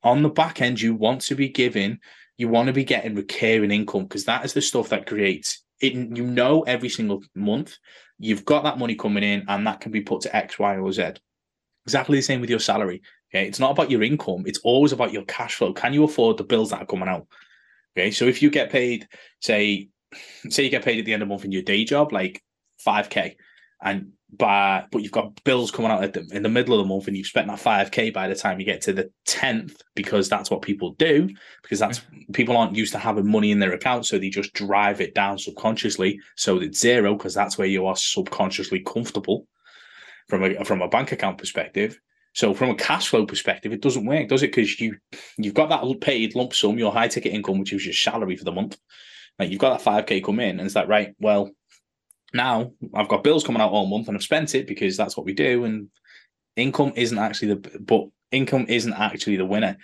on 0.02 0.22
the 0.22 0.28
back 0.28 0.62
end, 0.62 0.80
you 0.80 0.94
want 0.94 1.20
to 1.22 1.34
be 1.34 1.48
giving, 1.48 1.98
you 2.38 2.48
want 2.48 2.68
to 2.68 2.72
be 2.72 2.84
getting 2.84 3.14
recurring 3.14 3.70
income 3.70 4.04
because 4.04 4.24
that 4.24 4.44
is 4.44 4.52
the 4.52 4.62
stuff 4.62 4.88
that 4.90 5.06
creates 5.06 5.62
it. 5.80 5.92
You 5.92 6.24
know, 6.24 6.62
every 6.62 6.88
single 6.88 7.22
month, 7.34 7.76
you've 8.18 8.44
got 8.44 8.64
that 8.64 8.78
money 8.78 8.94
coming 8.94 9.24
in, 9.24 9.44
and 9.48 9.66
that 9.66 9.80
can 9.80 9.92
be 9.92 10.00
put 10.00 10.22
to 10.22 10.34
X, 10.34 10.58
Y, 10.58 10.76
or 10.76 10.92
Z. 10.92 11.14
Exactly 11.84 12.18
the 12.18 12.22
same 12.22 12.40
with 12.40 12.50
your 12.50 12.60
salary. 12.60 13.02
Okay. 13.34 13.46
It's 13.46 13.60
not 13.60 13.72
about 13.72 13.90
your 13.90 14.02
income, 14.02 14.44
it's 14.46 14.60
always 14.60 14.92
about 14.92 15.12
your 15.12 15.24
cash 15.24 15.56
flow. 15.56 15.72
Can 15.72 15.92
you 15.92 16.04
afford 16.04 16.36
the 16.36 16.44
bills 16.44 16.70
that 16.70 16.82
are 16.82 16.86
coming 16.86 17.08
out? 17.08 17.26
Okay. 17.96 18.10
So 18.10 18.26
if 18.26 18.40
you 18.40 18.50
get 18.50 18.70
paid, 18.70 19.08
say, 19.40 19.88
say 20.48 20.64
you 20.64 20.70
get 20.70 20.84
paid 20.84 20.98
at 20.98 21.04
the 21.04 21.12
end 21.12 21.22
of 21.22 21.28
the 21.28 21.32
month 21.32 21.44
in 21.44 21.52
your 21.52 21.62
day 21.62 21.84
job, 21.84 22.12
like 22.12 22.42
5k, 22.86 23.36
and 23.82 24.12
by 24.32 24.84
but 24.92 25.02
you've 25.02 25.12
got 25.12 25.42
bills 25.44 25.70
coming 25.70 25.90
out 25.90 26.12
the, 26.12 26.26
in 26.32 26.42
the 26.42 26.48
middle 26.48 26.74
of 26.74 26.78
the 26.78 26.88
month 26.88 27.08
and 27.08 27.16
you've 27.16 27.26
spent 27.26 27.48
that 27.48 27.58
5k 27.58 28.12
by 28.14 28.28
the 28.28 28.34
time 28.34 28.60
you 28.60 28.66
get 28.66 28.80
to 28.82 28.92
the 28.92 29.10
10th 29.26 29.74
because 29.94 30.28
that's 30.28 30.50
what 30.50 30.62
people 30.62 30.92
do 30.92 31.28
because 31.62 31.78
that's 31.78 32.00
people 32.32 32.56
aren't 32.56 32.76
used 32.76 32.92
to 32.92 32.98
having 32.98 33.30
money 33.30 33.50
in 33.50 33.58
their 33.58 33.72
account 33.72 34.06
so 34.06 34.18
they 34.18 34.30
just 34.30 34.52
drive 34.52 35.00
it 35.00 35.14
down 35.14 35.38
subconsciously. 35.38 36.20
So 36.36 36.58
it's 36.58 36.78
zero 36.78 37.16
because 37.16 37.34
that's 37.34 37.58
where 37.58 37.66
you 37.66 37.86
are 37.86 37.96
subconsciously 37.96 38.80
comfortable 38.80 39.46
from 40.28 40.44
a 40.44 40.64
from 40.64 40.82
a 40.82 40.88
bank 40.88 41.12
account 41.12 41.38
perspective. 41.38 41.98
So 42.32 42.54
from 42.54 42.70
a 42.70 42.76
cash 42.76 43.08
flow 43.08 43.26
perspective 43.26 43.72
it 43.72 43.82
doesn't 43.82 44.06
work 44.06 44.28
does 44.28 44.44
it? 44.44 44.52
Because 44.52 44.78
you 44.80 44.96
you've 45.38 45.54
got 45.54 45.70
that 45.70 46.00
paid 46.00 46.36
lump 46.36 46.54
sum 46.54 46.78
your 46.78 46.92
high 46.92 47.08
ticket 47.08 47.32
income 47.32 47.58
which 47.58 47.72
is 47.72 47.84
your 47.84 47.94
salary 47.94 48.36
for 48.36 48.44
the 48.44 48.52
month 48.52 48.78
like 49.40 49.50
you've 49.50 49.58
got 49.58 49.82
that 49.82 50.06
5k 50.06 50.22
come 50.22 50.38
in, 50.38 50.58
and 50.58 50.66
it's 50.66 50.76
like, 50.76 50.86
right, 50.86 51.14
well, 51.18 51.50
now 52.32 52.72
I've 52.94 53.08
got 53.08 53.24
bills 53.24 53.42
coming 53.42 53.60
out 53.60 53.72
all 53.72 53.86
month 53.86 54.06
and 54.06 54.16
I've 54.16 54.22
spent 54.22 54.54
it 54.54 54.66
because 54.66 54.96
that's 54.96 55.16
what 55.16 55.26
we 55.26 55.32
do. 55.32 55.64
And 55.64 55.88
income 56.56 56.92
isn't 56.94 57.18
actually 57.18 57.54
the 57.54 57.80
but 57.80 58.04
income 58.30 58.66
isn't 58.68 58.92
actually 58.92 59.36
the 59.36 59.46
winner. 59.46 59.76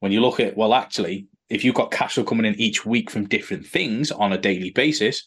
When 0.00 0.12
you 0.12 0.20
look 0.20 0.40
at 0.40 0.56
well, 0.56 0.74
actually, 0.74 1.28
if 1.48 1.64
you've 1.64 1.74
got 1.74 1.92
cash 1.92 2.14
flow 2.14 2.24
coming 2.24 2.44
in 2.44 2.60
each 2.60 2.84
week 2.84 3.10
from 3.10 3.28
different 3.28 3.66
things 3.66 4.10
on 4.10 4.32
a 4.32 4.38
daily 4.38 4.70
basis, 4.70 5.26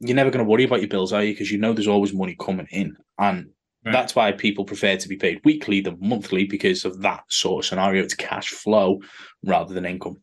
you're 0.00 0.16
never 0.16 0.30
going 0.30 0.44
to 0.44 0.50
worry 0.50 0.64
about 0.64 0.80
your 0.80 0.88
bills, 0.88 1.12
are 1.12 1.22
you? 1.22 1.32
Because 1.32 1.50
you 1.50 1.58
know 1.58 1.72
there's 1.72 1.88
always 1.88 2.12
money 2.12 2.36
coming 2.38 2.66
in. 2.70 2.96
And 3.18 3.50
right. 3.84 3.92
that's 3.92 4.14
why 4.14 4.32
people 4.32 4.64
prefer 4.64 4.96
to 4.96 5.08
be 5.08 5.16
paid 5.16 5.40
weekly 5.44 5.80
than 5.80 5.96
monthly 6.00 6.44
because 6.44 6.84
of 6.84 7.00
that 7.02 7.24
sort 7.28 7.64
of 7.64 7.68
scenario. 7.68 8.02
It's 8.02 8.14
cash 8.14 8.48
flow 8.50 9.00
rather 9.44 9.72
than 9.72 9.86
income. 9.86 10.20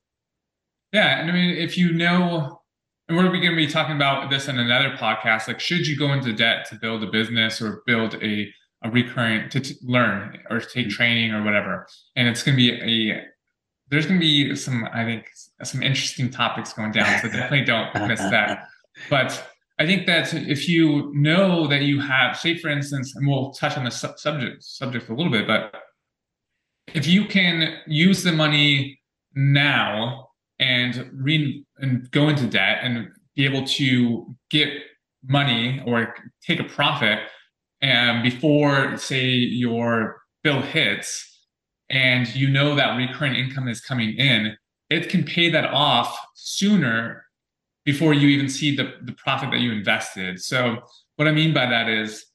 Yeah. 0.91 1.19
And 1.19 1.31
I 1.31 1.33
mean, 1.33 1.55
if 1.55 1.77
you 1.77 1.93
know 1.93 2.58
and 3.09 3.17
we're 3.17 3.27
going 3.27 3.41
to 3.41 3.55
be 3.55 3.67
talking 3.67 3.95
about 3.95 4.29
this 4.29 4.47
in 4.47 4.59
another 4.59 4.91
podcast. 4.91 5.47
Like, 5.47 5.59
should 5.59 5.87
you 5.87 5.97
go 5.97 6.13
into 6.13 6.31
debt 6.31 6.67
to 6.69 6.75
build 6.75 7.03
a 7.03 7.07
business 7.07 7.59
or 7.59 7.81
build 7.87 8.13
a, 8.21 8.47
a 8.83 8.91
recurrent 8.91 9.51
to 9.53 9.59
t- 9.59 9.75
learn 9.81 10.37
or 10.51 10.59
take 10.59 10.85
mm-hmm. 10.85 10.89
training 10.91 11.31
or 11.31 11.43
whatever? 11.43 11.87
And 12.15 12.27
it's 12.27 12.43
going 12.43 12.55
to 12.55 12.57
be 12.57 13.09
a, 13.11 13.23
there's 13.89 14.05
going 14.05 14.19
to 14.19 14.23
be 14.23 14.55
some, 14.55 14.87
I 14.93 15.03
think, 15.05 15.25
some 15.63 15.81
interesting 15.81 16.29
topics 16.29 16.71
going 16.73 16.91
down. 16.91 17.19
So 17.19 17.29
definitely 17.29 17.65
don't 17.65 17.91
miss 18.07 18.19
that. 18.19 18.67
But 19.09 19.43
I 19.79 19.87
think 19.87 20.05
that 20.05 20.31
if 20.35 20.69
you 20.69 21.11
know 21.15 21.65
that 21.65 21.81
you 21.81 21.99
have, 22.01 22.37
say, 22.37 22.59
for 22.59 22.67
instance, 22.69 23.15
and 23.15 23.27
we'll 23.27 23.53
touch 23.53 23.75
on 23.75 23.85
the 23.85 23.91
su- 23.91 24.13
subject 24.17 24.63
subject 24.63 25.09
a 25.09 25.15
little 25.15 25.31
bit, 25.31 25.47
but 25.47 25.73
if 26.93 27.07
you 27.07 27.25
can 27.25 27.77
use 27.87 28.21
the 28.21 28.31
money 28.31 28.99
now 29.33 30.28
and 30.59 31.09
re 31.13 31.63
and 31.77 32.09
go 32.11 32.29
into 32.29 32.45
debt 32.45 32.79
and 32.81 33.07
be 33.35 33.45
able 33.45 33.65
to 33.65 34.35
get 34.49 34.69
money 35.23 35.81
or 35.85 36.13
take 36.45 36.59
a 36.59 36.63
profit 36.63 37.19
and 37.81 38.23
before 38.23 38.97
say 38.97 39.27
your 39.27 40.21
bill 40.43 40.61
hits 40.61 41.45
and 41.89 42.27
you 42.35 42.49
know 42.49 42.75
that 42.75 42.95
recurring 42.97 43.35
income 43.35 43.67
is 43.67 43.81
coming 43.81 44.15
in 44.17 44.55
it 44.89 45.09
can 45.09 45.23
pay 45.23 45.49
that 45.49 45.65
off 45.65 46.17
sooner 46.35 47.25
before 47.85 48.13
you 48.13 48.27
even 48.27 48.49
see 48.49 48.75
the, 48.75 48.93
the 49.03 49.13
profit 49.13 49.51
that 49.51 49.59
you 49.59 49.71
invested. 49.71 50.39
So 50.41 50.83
what 51.19 51.27
i 51.27 51.31
mean 51.33 51.53
by 51.53 51.65
that 51.65 51.89
is 51.89 52.25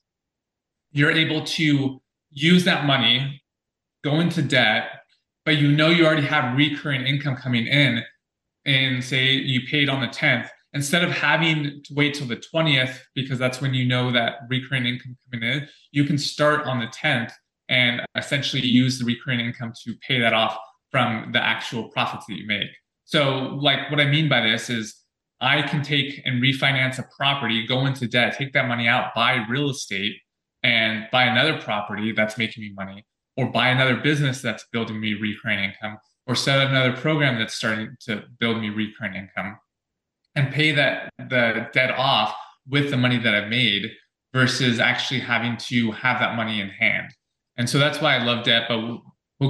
you're 0.91 1.09
able 1.09 1.43
to 1.43 1.99
use 2.29 2.63
that 2.65 2.85
money 2.85 3.41
go 4.03 4.19
into 4.19 4.43
debt 4.43 4.89
but 5.43 5.57
you 5.57 5.71
know 5.71 5.89
you 5.89 6.05
already 6.05 6.27
have 6.27 6.55
recurring 6.55 7.01
income 7.07 7.35
coming 7.35 7.65
in 7.65 8.03
and 8.65 9.03
say 9.03 9.33
you 9.33 9.61
paid 9.69 9.89
on 9.89 10.01
the 10.01 10.07
10th, 10.07 10.49
instead 10.73 11.03
of 11.03 11.11
having 11.11 11.81
to 11.83 11.93
wait 11.93 12.13
till 12.13 12.27
the 12.27 12.35
20th, 12.35 12.97
because 13.13 13.39
that's 13.39 13.61
when 13.61 13.73
you 13.73 13.85
know 13.85 14.11
that 14.11 14.39
recurring 14.49 14.85
income 14.85 15.15
coming 15.31 15.47
in, 15.47 15.67
you 15.91 16.03
can 16.03 16.17
start 16.17 16.65
on 16.65 16.79
the 16.79 16.87
10th 16.87 17.31
and 17.69 18.01
essentially 18.15 18.61
use 18.61 18.99
the 18.99 19.05
recurring 19.05 19.39
income 19.39 19.73
to 19.83 19.93
pay 20.07 20.19
that 20.19 20.33
off 20.33 20.57
from 20.91 21.31
the 21.31 21.43
actual 21.43 21.89
profits 21.89 22.25
that 22.27 22.35
you 22.35 22.45
make. 22.45 22.69
So, 23.05 23.57
like, 23.61 23.89
what 23.89 23.99
I 23.99 24.05
mean 24.05 24.29
by 24.29 24.41
this 24.41 24.69
is 24.69 24.95
I 25.41 25.61
can 25.61 25.81
take 25.81 26.21
and 26.25 26.41
refinance 26.41 26.99
a 26.99 27.05
property, 27.15 27.67
go 27.67 27.85
into 27.85 28.07
debt, 28.07 28.35
take 28.37 28.53
that 28.53 28.67
money 28.67 28.87
out, 28.87 29.13
buy 29.13 29.45
real 29.49 29.69
estate, 29.69 30.15
and 30.63 31.05
buy 31.11 31.25
another 31.25 31.61
property 31.61 32.11
that's 32.11 32.37
making 32.37 32.63
me 32.63 32.73
money, 32.75 33.05
or 33.37 33.51
buy 33.51 33.69
another 33.69 33.97
business 33.97 34.41
that's 34.41 34.65
building 34.71 34.99
me 34.99 35.13
recurring 35.13 35.59
income, 35.59 35.97
or 36.27 36.35
set 36.35 36.59
up 36.59 36.69
another 36.69 36.95
program 36.95 37.37
that's 37.37 37.53
starting 37.53 37.95
to 38.01 38.23
build 38.39 38.59
me 38.59 38.69
recurring 38.69 39.15
income 39.15 39.57
and 40.35 40.53
pay 40.53 40.71
that 40.71 41.09
the 41.17 41.67
debt 41.73 41.91
off 41.91 42.35
with 42.67 42.89
the 42.89 42.97
money 42.97 43.17
that 43.17 43.33
I've 43.33 43.49
made 43.49 43.91
versus 44.33 44.79
actually 44.79 45.21
having 45.21 45.55
to 45.57 45.91
have 45.91 46.19
that 46.19 46.35
money 46.35 46.59
in 46.59 46.69
hand. 46.69 47.13
And 47.57 47.69
so 47.69 47.77
that's 47.79 48.01
why 48.01 48.15
I 48.15 48.23
love 48.23 48.43
debt, 48.43 48.63
but 48.67 48.79
we'll, 48.79 49.01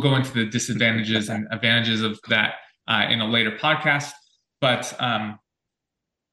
go 0.01 0.15
into 0.15 0.33
the 0.33 0.45
disadvantages 0.45 1.29
and 1.29 1.47
advantages 1.51 2.01
of 2.01 2.19
that 2.27 2.55
uh, 2.87 3.05
in 3.09 3.21
a 3.21 3.27
later 3.27 3.51
podcast. 3.51 4.11
But 4.59 4.93
um, 4.99 5.39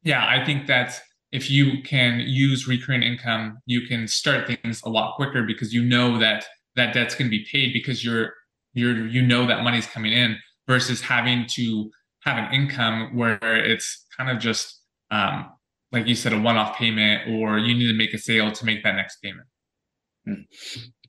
yeah, 0.03 0.27
I 0.27 0.45
think 0.45 0.67
that 0.67 1.01
if 1.31 1.51
you 1.51 1.83
can 1.83 2.21
use 2.21 2.67
recurring 2.67 3.03
income, 3.03 3.59
you 3.67 3.87
can 3.87 4.09
start 4.09 4.49
things 4.49 4.83
a 4.85 4.91
lot 4.91 5.15
quicker 5.15 5.45
because 5.45 5.73
you 5.73 5.83
know 5.83 6.19
that 6.19 6.45
that 6.77 6.93
debt's 6.93 7.15
going 7.15 7.31
to 7.31 7.37
be 7.37 7.47
paid 7.51 7.73
because 7.73 8.05
you're 8.05 8.35
you're 8.75 9.07
you 9.07 9.23
know 9.23 9.47
that 9.47 9.63
money's 9.63 9.87
coming 9.87 10.13
in 10.13 10.37
versus 10.67 11.01
having 11.01 11.47
to 11.47 11.91
have 12.21 12.39
an 12.39 12.53
income 12.53 13.17
where 13.17 13.39
it's 13.43 14.07
kind 14.17 14.31
of 14.31 14.39
just 14.39 14.81
um, 15.11 15.51
like 15.91 16.07
you 16.07 16.15
said 16.15 16.33
a 16.33 16.41
one-off 16.41 16.77
payment 16.77 17.29
or 17.29 17.59
you 17.59 17.75
need 17.75 17.89
to 17.89 17.95
make 17.95 18.15
a 18.15 18.19
sale 18.19 18.51
to 18.53 18.65
make 18.65 18.83
that 18.83 18.95
next 18.95 19.19
payment. 19.23 19.47
Mm. 20.27 20.45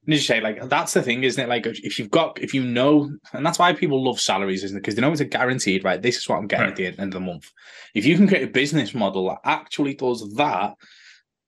you 0.05 0.17
say 0.17 0.41
like 0.41 0.67
that's 0.69 0.93
the 0.93 1.01
thing 1.01 1.23
isn't 1.23 1.41
it? 1.41 1.47
Like 1.47 1.65
if 1.65 1.99
you've 1.99 2.11
got 2.11 2.41
if 2.41 2.53
you 2.53 2.63
know 2.63 3.09
and 3.31 3.45
that's 3.45 3.59
why 3.59 3.73
people 3.73 4.03
love 4.03 4.19
salaries 4.19 4.63
isn't 4.63 4.77
it? 4.77 4.81
Because 4.81 4.95
they 4.95 5.01
know 5.01 5.11
it's 5.11 5.21
a 5.21 5.25
guaranteed 5.25 5.83
right? 5.83 6.01
This 6.01 6.17
is 6.17 6.27
what 6.27 6.37
i'm 6.37 6.47
getting 6.47 6.63
right. 6.63 6.71
at 6.71 6.95
the 6.95 7.01
end 7.01 7.13
of 7.13 7.19
the 7.19 7.19
month. 7.19 7.49
If 7.93 8.05
you 8.05 8.17
can 8.17 8.27
create 8.27 8.47
a 8.47 8.51
business 8.51 8.93
model 8.93 9.29
that 9.29 9.39
actually 9.45 9.93
does 9.93 10.33
that 10.35 10.73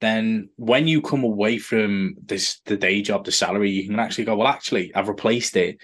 then 0.00 0.48
when 0.56 0.86
you 0.86 1.00
come 1.00 1.24
away 1.24 1.58
from 1.58 2.14
this 2.22 2.60
the 2.66 2.76
day 2.76 3.00
job 3.00 3.24
the 3.24 3.32
salary 3.32 3.70
you 3.70 3.88
can 3.88 3.98
actually 3.98 4.24
go 4.24 4.36
well 4.36 4.46
actually 4.46 4.94
i've 4.94 5.08
replaced 5.08 5.56
it 5.56 5.78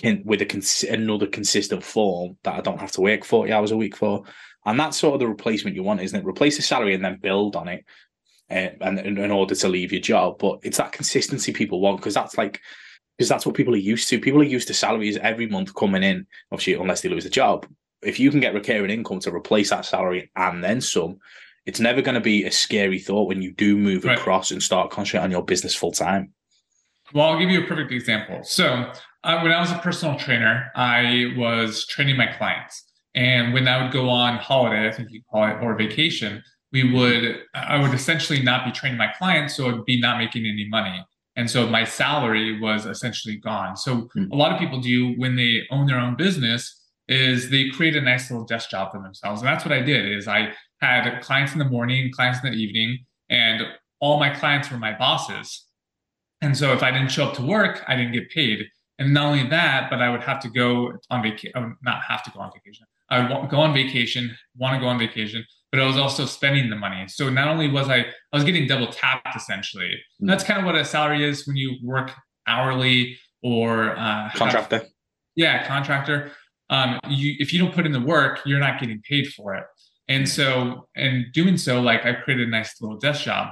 can, 0.00 0.22
with 0.24 0.40
a 0.42 0.46
cons- 0.46 0.84
another 0.84 1.26
consistent 1.26 1.84
form 1.84 2.36
that 2.44 2.54
I 2.54 2.60
don't 2.60 2.80
have 2.80 2.92
to 2.92 3.00
work 3.00 3.24
40 3.24 3.52
hours 3.52 3.70
a 3.70 3.76
week 3.76 3.96
for. 3.96 4.24
And 4.64 4.78
that's 4.78 4.96
sort 4.96 5.14
of 5.14 5.20
the 5.20 5.28
replacement 5.28 5.76
you 5.76 5.82
want, 5.82 6.00
isn't 6.00 6.18
it? 6.18 6.26
Replace 6.26 6.56
the 6.56 6.62
salary 6.62 6.94
and 6.94 7.04
then 7.04 7.18
build 7.20 7.56
on 7.56 7.68
it 7.68 7.84
uh, 8.50 8.70
and 8.80 8.98
in 8.98 9.30
order 9.30 9.54
to 9.54 9.68
leave 9.68 9.92
your 9.92 10.00
job. 10.00 10.38
But 10.38 10.60
it's 10.62 10.78
that 10.78 10.92
consistency 10.92 11.52
people 11.52 11.80
want 11.80 11.98
because 11.98 12.14
that's 12.14 12.36
like, 12.36 12.60
because 13.16 13.28
that's 13.28 13.46
what 13.46 13.54
people 13.54 13.74
are 13.74 13.78
used 13.78 14.08
to. 14.08 14.20
People 14.20 14.40
are 14.40 14.44
used 14.44 14.68
to 14.68 14.74
salaries 14.74 15.16
every 15.18 15.46
month 15.46 15.74
coming 15.74 16.02
in, 16.02 16.26
obviously, 16.52 16.74
unless 16.74 17.00
they 17.00 17.08
lose 17.08 17.24
the 17.24 17.30
job. 17.30 17.66
if 18.02 18.20
you 18.20 18.30
can 18.30 18.40
get 18.40 18.54
recurring 18.54 18.90
income 18.90 19.18
to 19.20 19.34
replace 19.34 19.70
that 19.70 19.84
salary 19.84 20.30
and 20.36 20.62
then 20.62 20.80
some, 20.80 21.18
it's 21.66 21.80
never 21.80 22.00
going 22.00 22.14
to 22.14 22.20
be 22.20 22.44
a 22.44 22.50
scary 22.50 22.98
thought 22.98 23.28
when 23.28 23.42
you 23.42 23.52
do 23.52 23.76
move 23.76 24.04
right. 24.04 24.18
across 24.18 24.50
and 24.50 24.62
start 24.62 24.90
concentrating 24.90 25.24
on 25.24 25.30
your 25.30 25.44
business 25.44 25.74
full 25.74 25.92
time. 25.92 26.32
Well, 27.12 27.28
I'll 27.28 27.38
give 27.38 27.50
you 27.50 27.62
a 27.62 27.66
perfect 27.66 27.92
example. 27.92 28.40
So, 28.44 28.92
uh, 29.24 29.40
when 29.40 29.52
I 29.52 29.60
was 29.60 29.70
a 29.70 29.78
personal 29.78 30.18
trainer, 30.18 30.70
I 30.74 31.34
was 31.36 31.86
training 31.86 32.16
my 32.16 32.26
clients. 32.26 32.84
And 33.14 33.52
when 33.52 33.66
I 33.66 33.82
would 33.82 33.92
go 33.92 34.08
on 34.08 34.36
holiday, 34.38 34.88
I 34.88 34.92
think 34.92 35.10
you 35.10 35.22
call 35.30 35.46
it, 35.48 35.56
or 35.62 35.74
vacation, 35.76 36.42
we 36.72 36.92
would, 36.92 37.38
I 37.54 37.80
would 37.80 37.94
essentially 37.94 38.42
not 38.42 38.64
be 38.64 38.70
training 38.70 38.98
my 38.98 39.08
clients. 39.18 39.56
So 39.56 39.68
I'd 39.68 39.84
be 39.84 40.00
not 40.00 40.18
making 40.18 40.46
any 40.46 40.68
money. 40.68 41.02
And 41.34 41.50
so 41.50 41.66
my 41.66 41.84
salary 41.84 42.60
was 42.60 42.84
essentially 42.84 43.36
gone. 43.36 43.76
So 43.76 44.08
mm. 44.16 44.30
a 44.30 44.36
lot 44.36 44.52
of 44.52 44.58
people 44.58 44.80
do 44.80 45.14
when 45.16 45.36
they 45.36 45.62
own 45.70 45.86
their 45.86 45.98
own 45.98 46.16
business 46.16 46.74
is 47.08 47.50
they 47.50 47.70
create 47.70 47.96
a 47.96 48.00
nice 48.00 48.30
little 48.30 48.44
desk 48.44 48.70
job 48.70 48.92
for 48.92 49.02
themselves. 49.02 49.40
And 49.40 49.48
that's 49.48 49.64
what 49.64 49.72
I 49.72 49.80
did 49.80 50.04
is 50.04 50.28
I 50.28 50.52
had 50.80 51.20
clients 51.22 51.52
in 51.52 51.58
the 51.58 51.64
morning, 51.64 52.12
clients 52.12 52.44
in 52.44 52.50
the 52.50 52.56
evening, 52.56 52.98
and 53.30 53.62
all 54.00 54.18
my 54.18 54.30
clients 54.30 54.70
were 54.70 54.78
my 54.78 54.96
bosses. 54.96 55.64
And 56.40 56.56
so 56.56 56.72
if 56.72 56.82
I 56.82 56.90
didn't 56.90 57.10
show 57.10 57.24
up 57.26 57.34
to 57.34 57.42
work, 57.42 57.82
I 57.88 57.96
didn't 57.96 58.12
get 58.12 58.30
paid. 58.30 58.66
And 58.98 59.14
not 59.14 59.26
only 59.26 59.48
that, 59.48 59.90
but 59.90 60.00
I 60.00 60.10
would 60.10 60.22
have 60.22 60.40
to 60.40 60.48
go 60.48 60.92
on 61.10 61.22
vacation, 61.22 61.52
uh, 61.54 61.68
not 61.82 62.02
have 62.08 62.22
to 62.24 62.30
go 62.30 62.40
on 62.40 62.50
vacation. 62.52 62.84
I 63.10 63.20
would 63.20 63.48
go 63.48 63.58
on 63.58 63.72
vacation, 63.72 64.36
want 64.56 64.74
to 64.74 64.80
go 64.80 64.86
on 64.86 64.98
vacation, 64.98 65.44
but 65.70 65.80
I 65.80 65.86
was 65.86 65.96
also 65.96 66.26
spending 66.26 66.68
the 66.68 66.76
money. 66.76 67.06
So 67.08 67.30
not 67.30 67.48
only 67.48 67.68
was 67.70 67.88
I, 67.88 67.98
I 67.98 68.04
was 68.32 68.44
getting 68.44 68.66
double 68.66 68.88
tapped 68.88 69.36
essentially. 69.36 69.92
Mm. 70.22 70.28
That's 70.28 70.44
kind 70.44 70.58
of 70.58 70.66
what 70.66 70.74
a 70.74 70.84
salary 70.84 71.24
is 71.24 71.46
when 71.46 71.56
you 71.56 71.76
work 71.82 72.12
hourly 72.46 73.16
or 73.42 73.96
uh, 73.96 74.30
contractor. 74.34 74.78
Have, 74.78 74.86
yeah, 75.36 75.66
contractor. 75.66 76.32
Um, 76.70 76.98
you, 77.08 77.36
if 77.38 77.52
you 77.52 77.60
don't 77.60 77.72
put 77.72 77.86
in 77.86 77.92
the 77.92 78.00
work, 78.00 78.40
you're 78.44 78.58
not 78.58 78.80
getting 78.80 79.00
paid 79.08 79.28
for 79.28 79.54
it. 79.54 79.64
And 80.08 80.28
so, 80.28 80.88
and 80.96 81.26
doing 81.32 81.56
so, 81.56 81.80
like 81.80 82.04
I 82.04 82.14
created 82.14 82.48
a 82.48 82.50
nice 82.50 82.80
little 82.80 82.98
desk 82.98 83.24
job. 83.24 83.48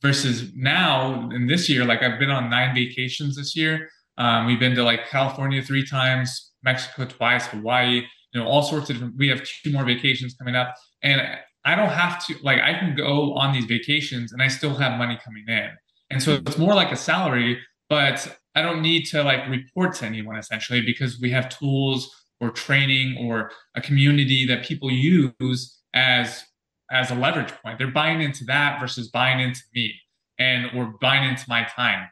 Versus 0.00 0.52
now, 0.54 1.28
in 1.30 1.48
this 1.48 1.68
year, 1.68 1.84
like 1.84 2.02
I've 2.02 2.20
been 2.20 2.30
on 2.30 2.48
nine 2.48 2.72
vacations 2.74 3.36
this 3.36 3.56
year. 3.56 3.88
Um, 4.18 4.46
we've 4.46 4.60
been 4.60 4.74
to 4.74 4.82
like 4.82 5.08
California 5.08 5.62
three 5.62 5.86
times, 5.86 6.52
Mexico 6.62 7.06
twice, 7.06 7.46
Hawaii, 7.46 8.02
you 8.32 8.40
know, 8.40 8.46
all 8.46 8.62
sorts 8.62 8.90
of 8.90 8.96
different. 8.96 9.16
We 9.16 9.28
have 9.28 9.42
two 9.62 9.72
more 9.72 9.84
vacations 9.84 10.34
coming 10.34 10.56
up, 10.56 10.74
and 11.02 11.22
I 11.64 11.74
don't 11.74 11.90
have 11.90 12.24
to 12.26 12.36
like 12.42 12.60
I 12.60 12.74
can 12.78 12.94
go 12.94 13.34
on 13.34 13.52
these 13.52 13.64
vacations 13.64 14.32
and 14.32 14.42
I 14.42 14.48
still 14.48 14.74
have 14.74 14.98
money 14.98 15.18
coming 15.24 15.44
in. 15.48 15.70
And 16.10 16.22
so 16.22 16.34
it's 16.34 16.58
more 16.58 16.74
like 16.74 16.90
a 16.90 16.96
salary, 16.96 17.58
but 17.88 18.38
I 18.54 18.62
don't 18.62 18.82
need 18.82 19.04
to 19.06 19.22
like 19.22 19.48
report 19.48 19.94
to 19.96 20.06
anyone 20.06 20.36
essentially 20.36 20.80
because 20.80 21.20
we 21.20 21.30
have 21.30 21.48
tools 21.48 22.10
or 22.40 22.50
training 22.50 23.18
or 23.18 23.50
a 23.74 23.80
community 23.80 24.46
that 24.46 24.64
people 24.64 24.90
use 24.90 25.78
as 25.94 26.44
as 26.90 27.10
a 27.10 27.14
leverage 27.14 27.52
point. 27.62 27.78
They're 27.78 27.90
buying 27.90 28.22
into 28.22 28.44
that 28.46 28.80
versus 28.80 29.08
buying 29.08 29.40
into 29.40 29.60
me 29.74 29.94
and 30.38 30.70
or 30.74 30.94
buying 31.00 31.28
into 31.28 31.44
my 31.48 31.64
time. 31.64 32.08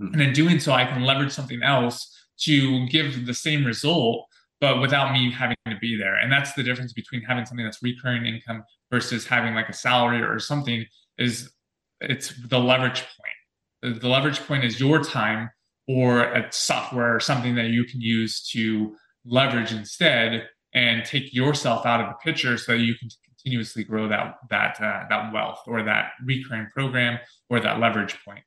Mm-hmm. 0.00 0.14
And 0.14 0.22
in 0.22 0.32
doing 0.32 0.60
so, 0.60 0.72
I 0.72 0.84
can 0.84 1.02
leverage 1.02 1.32
something 1.32 1.62
else 1.62 2.16
to 2.42 2.86
give 2.88 3.26
the 3.26 3.34
same 3.34 3.64
result, 3.64 4.26
but 4.60 4.80
without 4.80 5.12
me 5.12 5.30
having 5.30 5.56
to 5.68 5.76
be 5.80 5.96
there. 5.96 6.16
And 6.16 6.32
that's 6.32 6.54
the 6.54 6.62
difference 6.62 6.92
between 6.92 7.22
having 7.22 7.44
something 7.44 7.64
that's 7.64 7.82
recurring 7.82 8.26
income 8.26 8.64
versus 8.90 9.26
having 9.26 9.54
like 9.54 9.68
a 9.68 9.74
salary 9.74 10.22
or 10.22 10.38
something 10.38 10.84
is 11.18 11.50
it's 12.00 12.32
the 12.48 12.58
leverage 12.58 13.04
point. 13.82 14.00
The 14.00 14.08
leverage 14.08 14.40
point 14.40 14.64
is 14.64 14.80
your 14.80 15.02
time 15.02 15.50
or 15.86 16.22
a 16.22 16.50
software 16.52 17.14
or 17.14 17.20
something 17.20 17.54
that 17.56 17.66
you 17.66 17.84
can 17.84 18.00
use 18.00 18.48
to 18.52 18.94
leverage 19.24 19.72
instead 19.72 20.48
and 20.72 21.04
take 21.04 21.34
yourself 21.34 21.84
out 21.84 22.00
of 22.00 22.06
the 22.08 22.14
picture 22.24 22.56
so 22.56 22.72
that 22.72 22.78
you 22.78 22.94
can 22.94 23.08
continuously 23.26 23.84
grow 23.84 24.08
that 24.08 24.36
that 24.50 24.80
uh, 24.80 25.04
that 25.08 25.32
wealth 25.32 25.60
or 25.66 25.82
that 25.82 26.12
recurring 26.24 26.68
program 26.72 27.18
or 27.48 27.60
that 27.60 27.80
leverage 27.80 28.16
point. 28.24 28.44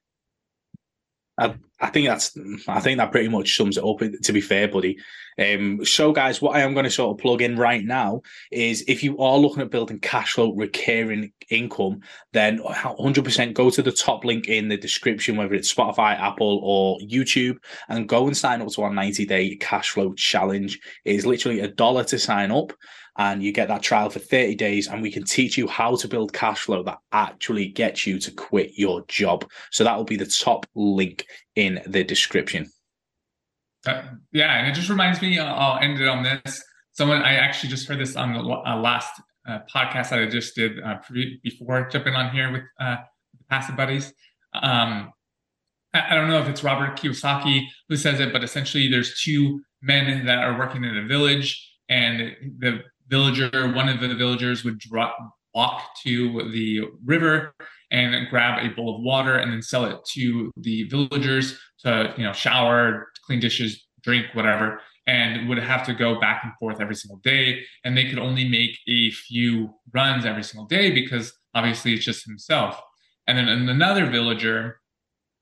I, 1.37 1.55
I 1.79 1.89
think 1.89 2.07
that's 2.07 2.37
I 2.67 2.79
think 2.79 2.97
that 2.97 3.11
pretty 3.11 3.29
much 3.29 3.55
sums 3.55 3.77
it 3.77 3.83
up. 3.83 3.99
To 3.99 4.33
be 4.33 4.41
fair, 4.41 4.67
buddy. 4.67 4.97
Um, 5.39 5.83
so, 5.83 6.11
guys, 6.11 6.41
what 6.41 6.55
I 6.55 6.61
am 6.61 6.73
going 6.73 6.83
to 6.83 6.91
sort 6.91 7.15
of 7.15 7.21
plug 7.21 7.41
in 7.41 7.55
right 7.57 7.83
now 7.83 8.21
is 8.51 8.83
if 8.87 9.03
you 9.03 9.17
are 9.17 9.37
looking 9.37 9.61
at 9.63 9.71
building 9.71 9.99
cash 9.99 10.33
flow 10.33 10.53
recurring 10.53 11.31
income, 11.49 12.01
then 12.33 12.59
100% 12.59 13.53
go 13.53 13.69
to 13.69 13.81
the 13.81 13.91
top 13.91 14.25
link 14.25 14.47
in 14.47 14.67
the 14.67 14.77
description, 14.77 15.35
whether 15.35 15.55
it's 15.55 15.73
Spotify, 15.73 16.19
Apple, 16.19 16.59
or 16.63 16.99
YouTube, 16.99 17.57
and 17.89 18.07
go 18.07 18.27
and 18.27 18.37
sign 18.37 18.61
up 18.61 18.69
to 18.69 18.83
our 18.83 18.93
90 18.93 19.25
day 19.25 19.55
cash 19.55 19.89
flow 19.89 20.13
challenge. 20.13 20.79
It 21.03 21.15
is 21.15 21.25
literally 21.25 21.61
a 21.61 21.67
dollar 21.67 22.03
to 22.05 22.19
sign 22.19 22.51
up 22.51 22.73
and 23.17 23.43
you 23.43 23.51
get 23.51 23.67
that 23.67 23.83
trial 23.83 24.09
for 24.09 24.19
30 24.19 24.55
days 24.55 24.87
and 24.87 25.01
we 25.01 25.11
can 25.11 25.23
teach 25.23 25.57
you 25.57 25.67
how 25.67 25.95
to 25.95 26.07
build 26.07 26.33
cash 26.33 26.61
flow 26.61 26.83
that 26.83 26.97
actually 27.11 27.67
gets 27.67 28.07
you 28.07 28.19
to 28.19 28.31
quit 28.31 28.71
your 28.75 29.03
job. 29.07 29.49
So 29.71 29.83
that 29.83 29.95
will 29.95 30.03
be 30.03 30.15
the 30.15 30.25
top 30.25 30.65
link 30.75 31.25
in 31.55 31.81
the 31.85 32.03
description. 32.03 32.71
Uh, 33.85 34.01
yeah 34.31 34.59
and 34.59 34.67
it 34.67 34.73
just 34.73 34.87
reminds 34.87 35.21
me 35.21 35.37
i'll 35.37 35.77
end 35.79 35.99
it 35.99 36.07
on 36.07 36.23
this. 36.23 36.63
Someone 36.93 37.21
i 37.21 37.33
actually 37.33 37.69
just 37.69 37.87
heard 37.87 37.99
this 37.99 38.15
on 38.15 38.33
the 38.33 38.39
uh, 38.39 38.77
last 38.77 39.21
uh, 39.47 39.59
podcast 39.73 40.09
that 40.09 40.19
i 40.19 40.25
just 40.25 40.55
did 40.55 40.81
uh, 40.81 40.95
pre- 40.97 41.39
before 41.43 41.89
jumping 41.89 42.13
on 42.15 42.31
here 42.31 42.51
with 42.51 42.63
uh, 42.79 42.97
passive 43.49 43.75
buddies. 43.75 44.13
Um, 44.53 45.11
I 45.93 46.15
don't 46.15 46.27
know 46.27 46.39
if 46.39 46.47
it's 46.47 46.63
Robert 46.63 46.97
Kiyosaki 46.97 47.67
who 47.87 47.97
says 47.97 48.19
it, 48.19 48.33
but 48.33 48.43
essentially 48.43 48.87
there's 48.87 49.21
two 49.21 49.61
men 49.81 50.25
that 50.25 50.39
are 50.39 50.57
working 50.57 50.83
in 50.83 50.97
a 50.97 51.05
village 51.05 51.69
and 51.89 52.35
the 52.57 52.81
villager, 53.13 53.71
one 53.73 53.89
of 53.89 53.99
the 53.99 54.15
villagers 54.15 54.63
would 54.63 54.79
drop, 54.79 55.15
walk 55.53 55.81
to 56.03 56.49
the 56.51 56.81
river 57.05 57.53
and 57.91 58.27
grab 58.29 58.65
a 58.65 58.73
bowl 58.75 58.95
of 58.95 59.03
water 59.03 59.35
and 59.35 59.51
then 59.51 59.61
sell 59.61 59.85
it 59.85 59.99
to 60.13 60.51
the 60.57 60.83
villagers 60.89 61.59
to, 61.79 62.11
you 62.17 62.23
know, 62.23 62.33
shower, 62.33 63.09
clean 63.25 63.39
dishes, 63.39 63.85
drink, 64.01 64.25
whatever, 64.33 64.81
and 65.05 65.47
would 65.47 65.59
have 65.59 65.85
to 65.85 65.93
go 65.93 66.19
back 66.19 66.41
and 66.43 66.53
forth 66.59 66.81
every 66.81 66.95
single 66.95 67.19
day. 67.23 67.61
And 67.83 67.95
they 67.95 68.09
could 68.09 68.17
only 68.17 68.49
make 68.49 68.79
a 68.87 69.11
few 69.11 69.69
runs 69.93 70.25
every 70.25 70.43
single 70.43 70.65
day 70.65 70.89
because 70.89 71.33
obviously 71.53 71.93
it's 71.93 72.05
just 72.05 72.25
himself. 72.25 72.81
And 73.27 73.37
then 73.37 73.47
another 73.47 74.09
villager 74.09 74.79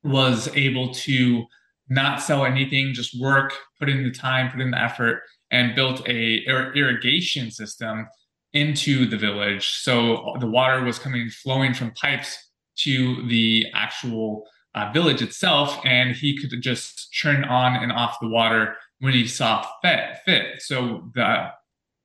was 0.03 0.49
able 0.55 0.93
to 0.93 1.45
not 1.88 2.21
sell 2.21 2.43
anything, 2.43 2.93
just 2.93 3.19
work, 3.19 3.53
put 3.79 3.88
in 3.88 4.03
the 4.03 4.12
time, 4.12 4.51
put 4.51 4.60
in 4.60 4.71
the 4.71 4.81
effort, 4.81 5.21
and 5.51 5.75
built 5.75 6.07
a 6.07 6.43
ir- 6.47 6.73
irrigation 6.73 7.51
system 7.51 8.07
into 8.53 9.05
the 9.05 9.17
village. 9.17 9.67
So 9.67 10.35
the 10.39 10.47
water 10.47 10.83
was 10.83 10.99
coming 10.99 11.29
flowing 11.29 11.73
from 11.73 11.91
pipes 11.91 12.37
to 12.77 13.27
the 13.27 13.67
actual 13.73 14.45
uh, 14.73 14.91
village 14.93 15.21
itself, 15.21 15.77
and 15.85 16.15
he 16.15 16.37
could 16.37 16.61
just 16.61 17.15
turn 17.21 17.43
on 17.43 17.75
and 17.75 17.91
off 17.91 18.17
the 18.21 18.29
water 18.29 18.75
when 18.99 19.13
he 19.13 19.27
saw 19.27 19.65
fit. 19.81 20.17
fit. 20.25 20.61
So 20.61 21.11
the 21.13 21.49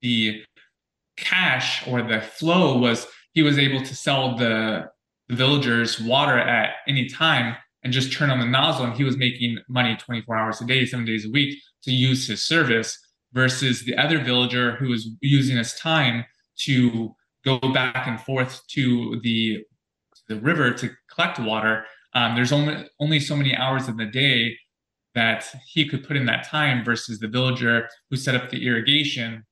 the 0.03 0.43
cash 1.17 1.87
or 1.89 2.03
the 2.03 2.21
flow 2.21 2.77
was 2.79 3.07
he 3.33 3.43
was 3.43 3.59
able 3.59 3.83
to 3.83 3.95
sell 3.95 4.37
the, 4.37 4.89
the 5.29 5.37
villagers 5.37 6.01
water 6.01 6.39
at 6.39 6.75
any 6.87 7.09
time 7.09 7.57
and 7.83 7.93
just 7.93 8.13
turn 8.13 8.31
on 8.31 8.41
the 8.41 8.47
nozzle, 8.47 8.87
and 8.87 8.95
he 8.95 9.05
was 9.05 9.17
making 9.17 9.59
money 9.69 9.97
24 9.97 10.37
hours 10.37 10.61
a 10.61 10.67
day, 10.67 10.85
seven 10.85 11.07
days 11.07 11.25
a 11.25 11.31
week 11.31 11.59
to 11.85 11.93
use 11.93 12.27
his 12.27 12.45
service 12.45 12.99
versus 13.37 13.85
the 13.85 13.97
other 13.97 14.19
villager 14.19 14.75
who 14.77 14.93
is 14.93 15.11
using 15.21 15.57
his 15.57 15.75
time 15.75 16.25
to 16.65 17.15
go 17.45 17.59
back 17.61 18.09
and 18.09 18.21
forth 18.21 18.67
to 18.69 19.21
the 19.23 19.63
the 20.29 20.41
river 20.41 20.73
to 20.73 20.91
collect 21.15 21.39
water. 21.39 21.85
Um, 22.15 22.35
there's 22.35 22.51
only 22.51 22.89
only 22.99 23.21
so 23.21 23.37
many 23.37 23.55
hours 23.55 23.87
in 23.87 23.97
the 23.97 24.07
day 24.07 24.57
that 25.15 25.47
he 25.67 25.89
could 25.89 26.03
put 26.07 26.17
in 26.17 26.27
that 26.27 26.49
time 26.49 26.85
versus 26.85 27.21
the 27.21 27.29
villager 27.29 27.89
who 28.11 28.17
set 28.17 28.35
up 28.35 28.51
the 28.51 28.67
irrigation 28.67 29.45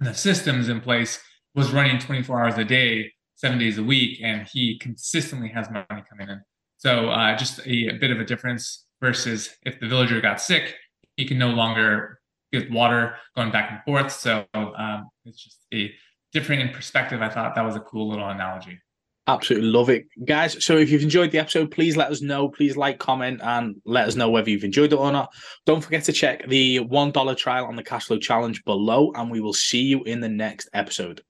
the 0.00 0.14
systems 0.14 0.68
in 0.68 0.80
place 0.80 1.20
was 1.54 1.72
running 1.72 1.98
24 1.98 2.44
hours 2.44 2.58
a 2.58 2.64
day, 2.64 3.12
seven 3.34 3.58
days 3.58 3.78
a 3.78 3.82
week, 3.82 4.20
and 4.22 4.46
he 4.52 4.78
consistently 4.78 5.48
has 5.48 5.70
money 5.70 6.04
coming 6.08 6.28
in. 6.28 6.40
So 6.76 7.08
uh, 7.10 7.36
just 7.36 7.58
a, 7.66 7.88
a 7.88 7.98
bit 7.98 8.10
of 8.10 8.20
a 8.20 8.24
difference 8.24 8.86
versus 9.00 9.50
if 9.64 9.80
the 9.80 9.88
villager 9.88 10.20
got 10.20 10.40
sick, 10.40 10.74
he 11.16 11.24
can 11.24 11.38
no 11.38 11.50
longer 11.50 12.17
with 12.52 12.70
water 12.70 13.16
going 13.36 13.50
back 13.50 13.70
and 13.70 13.80
forth. 13.84 14.12
So 14.12 14.44
um, 14.54 15.08
it's 15.24 15.42
just 15.42 15.58
a 15.72 15.92
different 16.32 16.62
in 16.62 16.68
perspective. 16.70 17.22
I 17.22 17.28
thought 17.28 17.54
that 17.54 17.64
was 17.64 17.76
a 17.76 17.80
cool 17.80 18.08
little 18.08 18.28
analogy. 18.28 18.80
Absolutely 19.26 19.68
love 19.68 19.90
it, 19.90 20.06
guys. 20.24 20.64
So 20.64 20.78
if 20.78 20.90
you've 20.90 21.02
enjoyed 21.02 21.30
the 21.32 21.38
episode, 21.38 21.70
please 21.70 21.98
let 21.98 22.10
us 22.10 22.22
know. 22.22 22.48
Please 22.48 22.78
like, 22.78 22.98
comment, 22.98 23.40
and 23.42 23.76
let 23.84 24.08
us 24.08 24.16
know 24.16 24.30
whether 24.30 24.48
you've 24.48 24.64
enjoyed 24.64 24.90
it 24.90 24.96
or 24.96 25.12
not. 25.12 25.30
Don't 25.66 25.82
forget 25.82 26.02
to 26.04 26.12
check 26.12 26.48
the 26.48 26.80
one 26.80 27.10
dollar 27.10 27.34
trial 27.34 27.66
on 27.66 27.76
the 27.76 27.84
Cashflow 27.84 28.20
Challenge 28.22 28.64
below, 28.64 29.12
and 29.14 29.30
we 29.30 29.40
will 29.40 29.52
see 29.52 29.82
you 29.82 30.02
in 30.04 30.20
the 30.20 30.30
next 30.30 30.70
episode. 30.72 31.20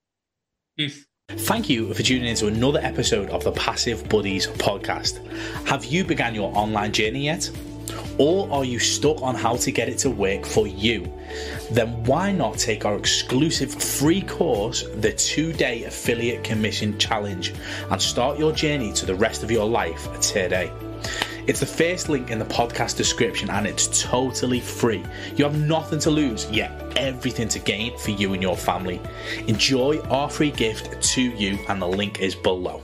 Peace. 0.77 1.07
Thank 1.31 1.69
you 1.69 1.93
for 1.93 2.03
tuning 2.03 2.29
in 2.29 2.37
to 2.37 2.47
another 2.47 2.79
episode 2.83 3.31
of 3.31 3.43
the 3.43 3.53
Passive 3.53 4.09
Buddies 4.09 4.47
podcast. 4.47 5.27
Have 5.67 5.85
you 5.85 6.05
begun 6.05 6.37
your 6.37 6.57
online 6.57 6.93
journey 6.93 7.25
yet? 7.25 7.51
Or 8.19 8.51
are 8.51 8.65
you 8.65 8.79
stuck 8.79 9.23
on 9.23 9.35
how 9.35 9.57
to 9.57 9.71
get 9.71 9.89
it 9.89 9.99
to 9.99 10.11
work 10.11 10.45
for 10.45 10.67
you? 10.67 11.13
Then 11.71 12.05
why 12.05 12.33
not 12.33 12.59
take 12.59 12.85
our 12.85 12.97
exclusive 12.97 13.73
free 13.73 14.23
course, 14.23 14.85
the 14.97 15.13
two 15.13 15.53
day 15.53 15.85
affiliate 15.85 16.43
commission 16.43 16.99
challenge, 16.99 17.55
and 17.91 18.03
start 18.03 18.39
your 18.39 18.53
journey 18.53 18.93
to 18.95 19.07
the 19.07 19.15
rest 19.15 19.43
of 19.43 19.51
your 19.51 19.67
life 19.67 20.21
today? 20.21 20.73
It's 21.47 21.61
the 21.61 21.67
first 21.67 22.11
link 22.11 22.31
in 22.31 22.39
the 22.39 22.45
podcast 22.45 22.99
description 22.99 23.49
and 23.49 23.67
it's 23.67 24.03
totally 24.03 24.61
free. 24.61 25.03
You 25.35 25.45
have 25.45 25.59
nothing 25.59 25.99
to 26.01 26.11
lose, 26.11 26.51
yet 26.51 26.93
everything 26.97 27.49
to 27.49 27.59
gain 27.59 27.97
for 27.97 28.11
you 28.11 28.35
and 28.35 28.43
your 28.43 28.57
family. 28.57 29.01
Enjoy 29.47 29.99
our 30.11 30.29
free 30.29 30.51
gift 30.51 31.01
to 31.15 31.23
you, 31.23 31.59
and 31.69 31.81
the 31.81 31.87
link 31.87 32.21
is 32.21 32.35
below. 32.35 32.83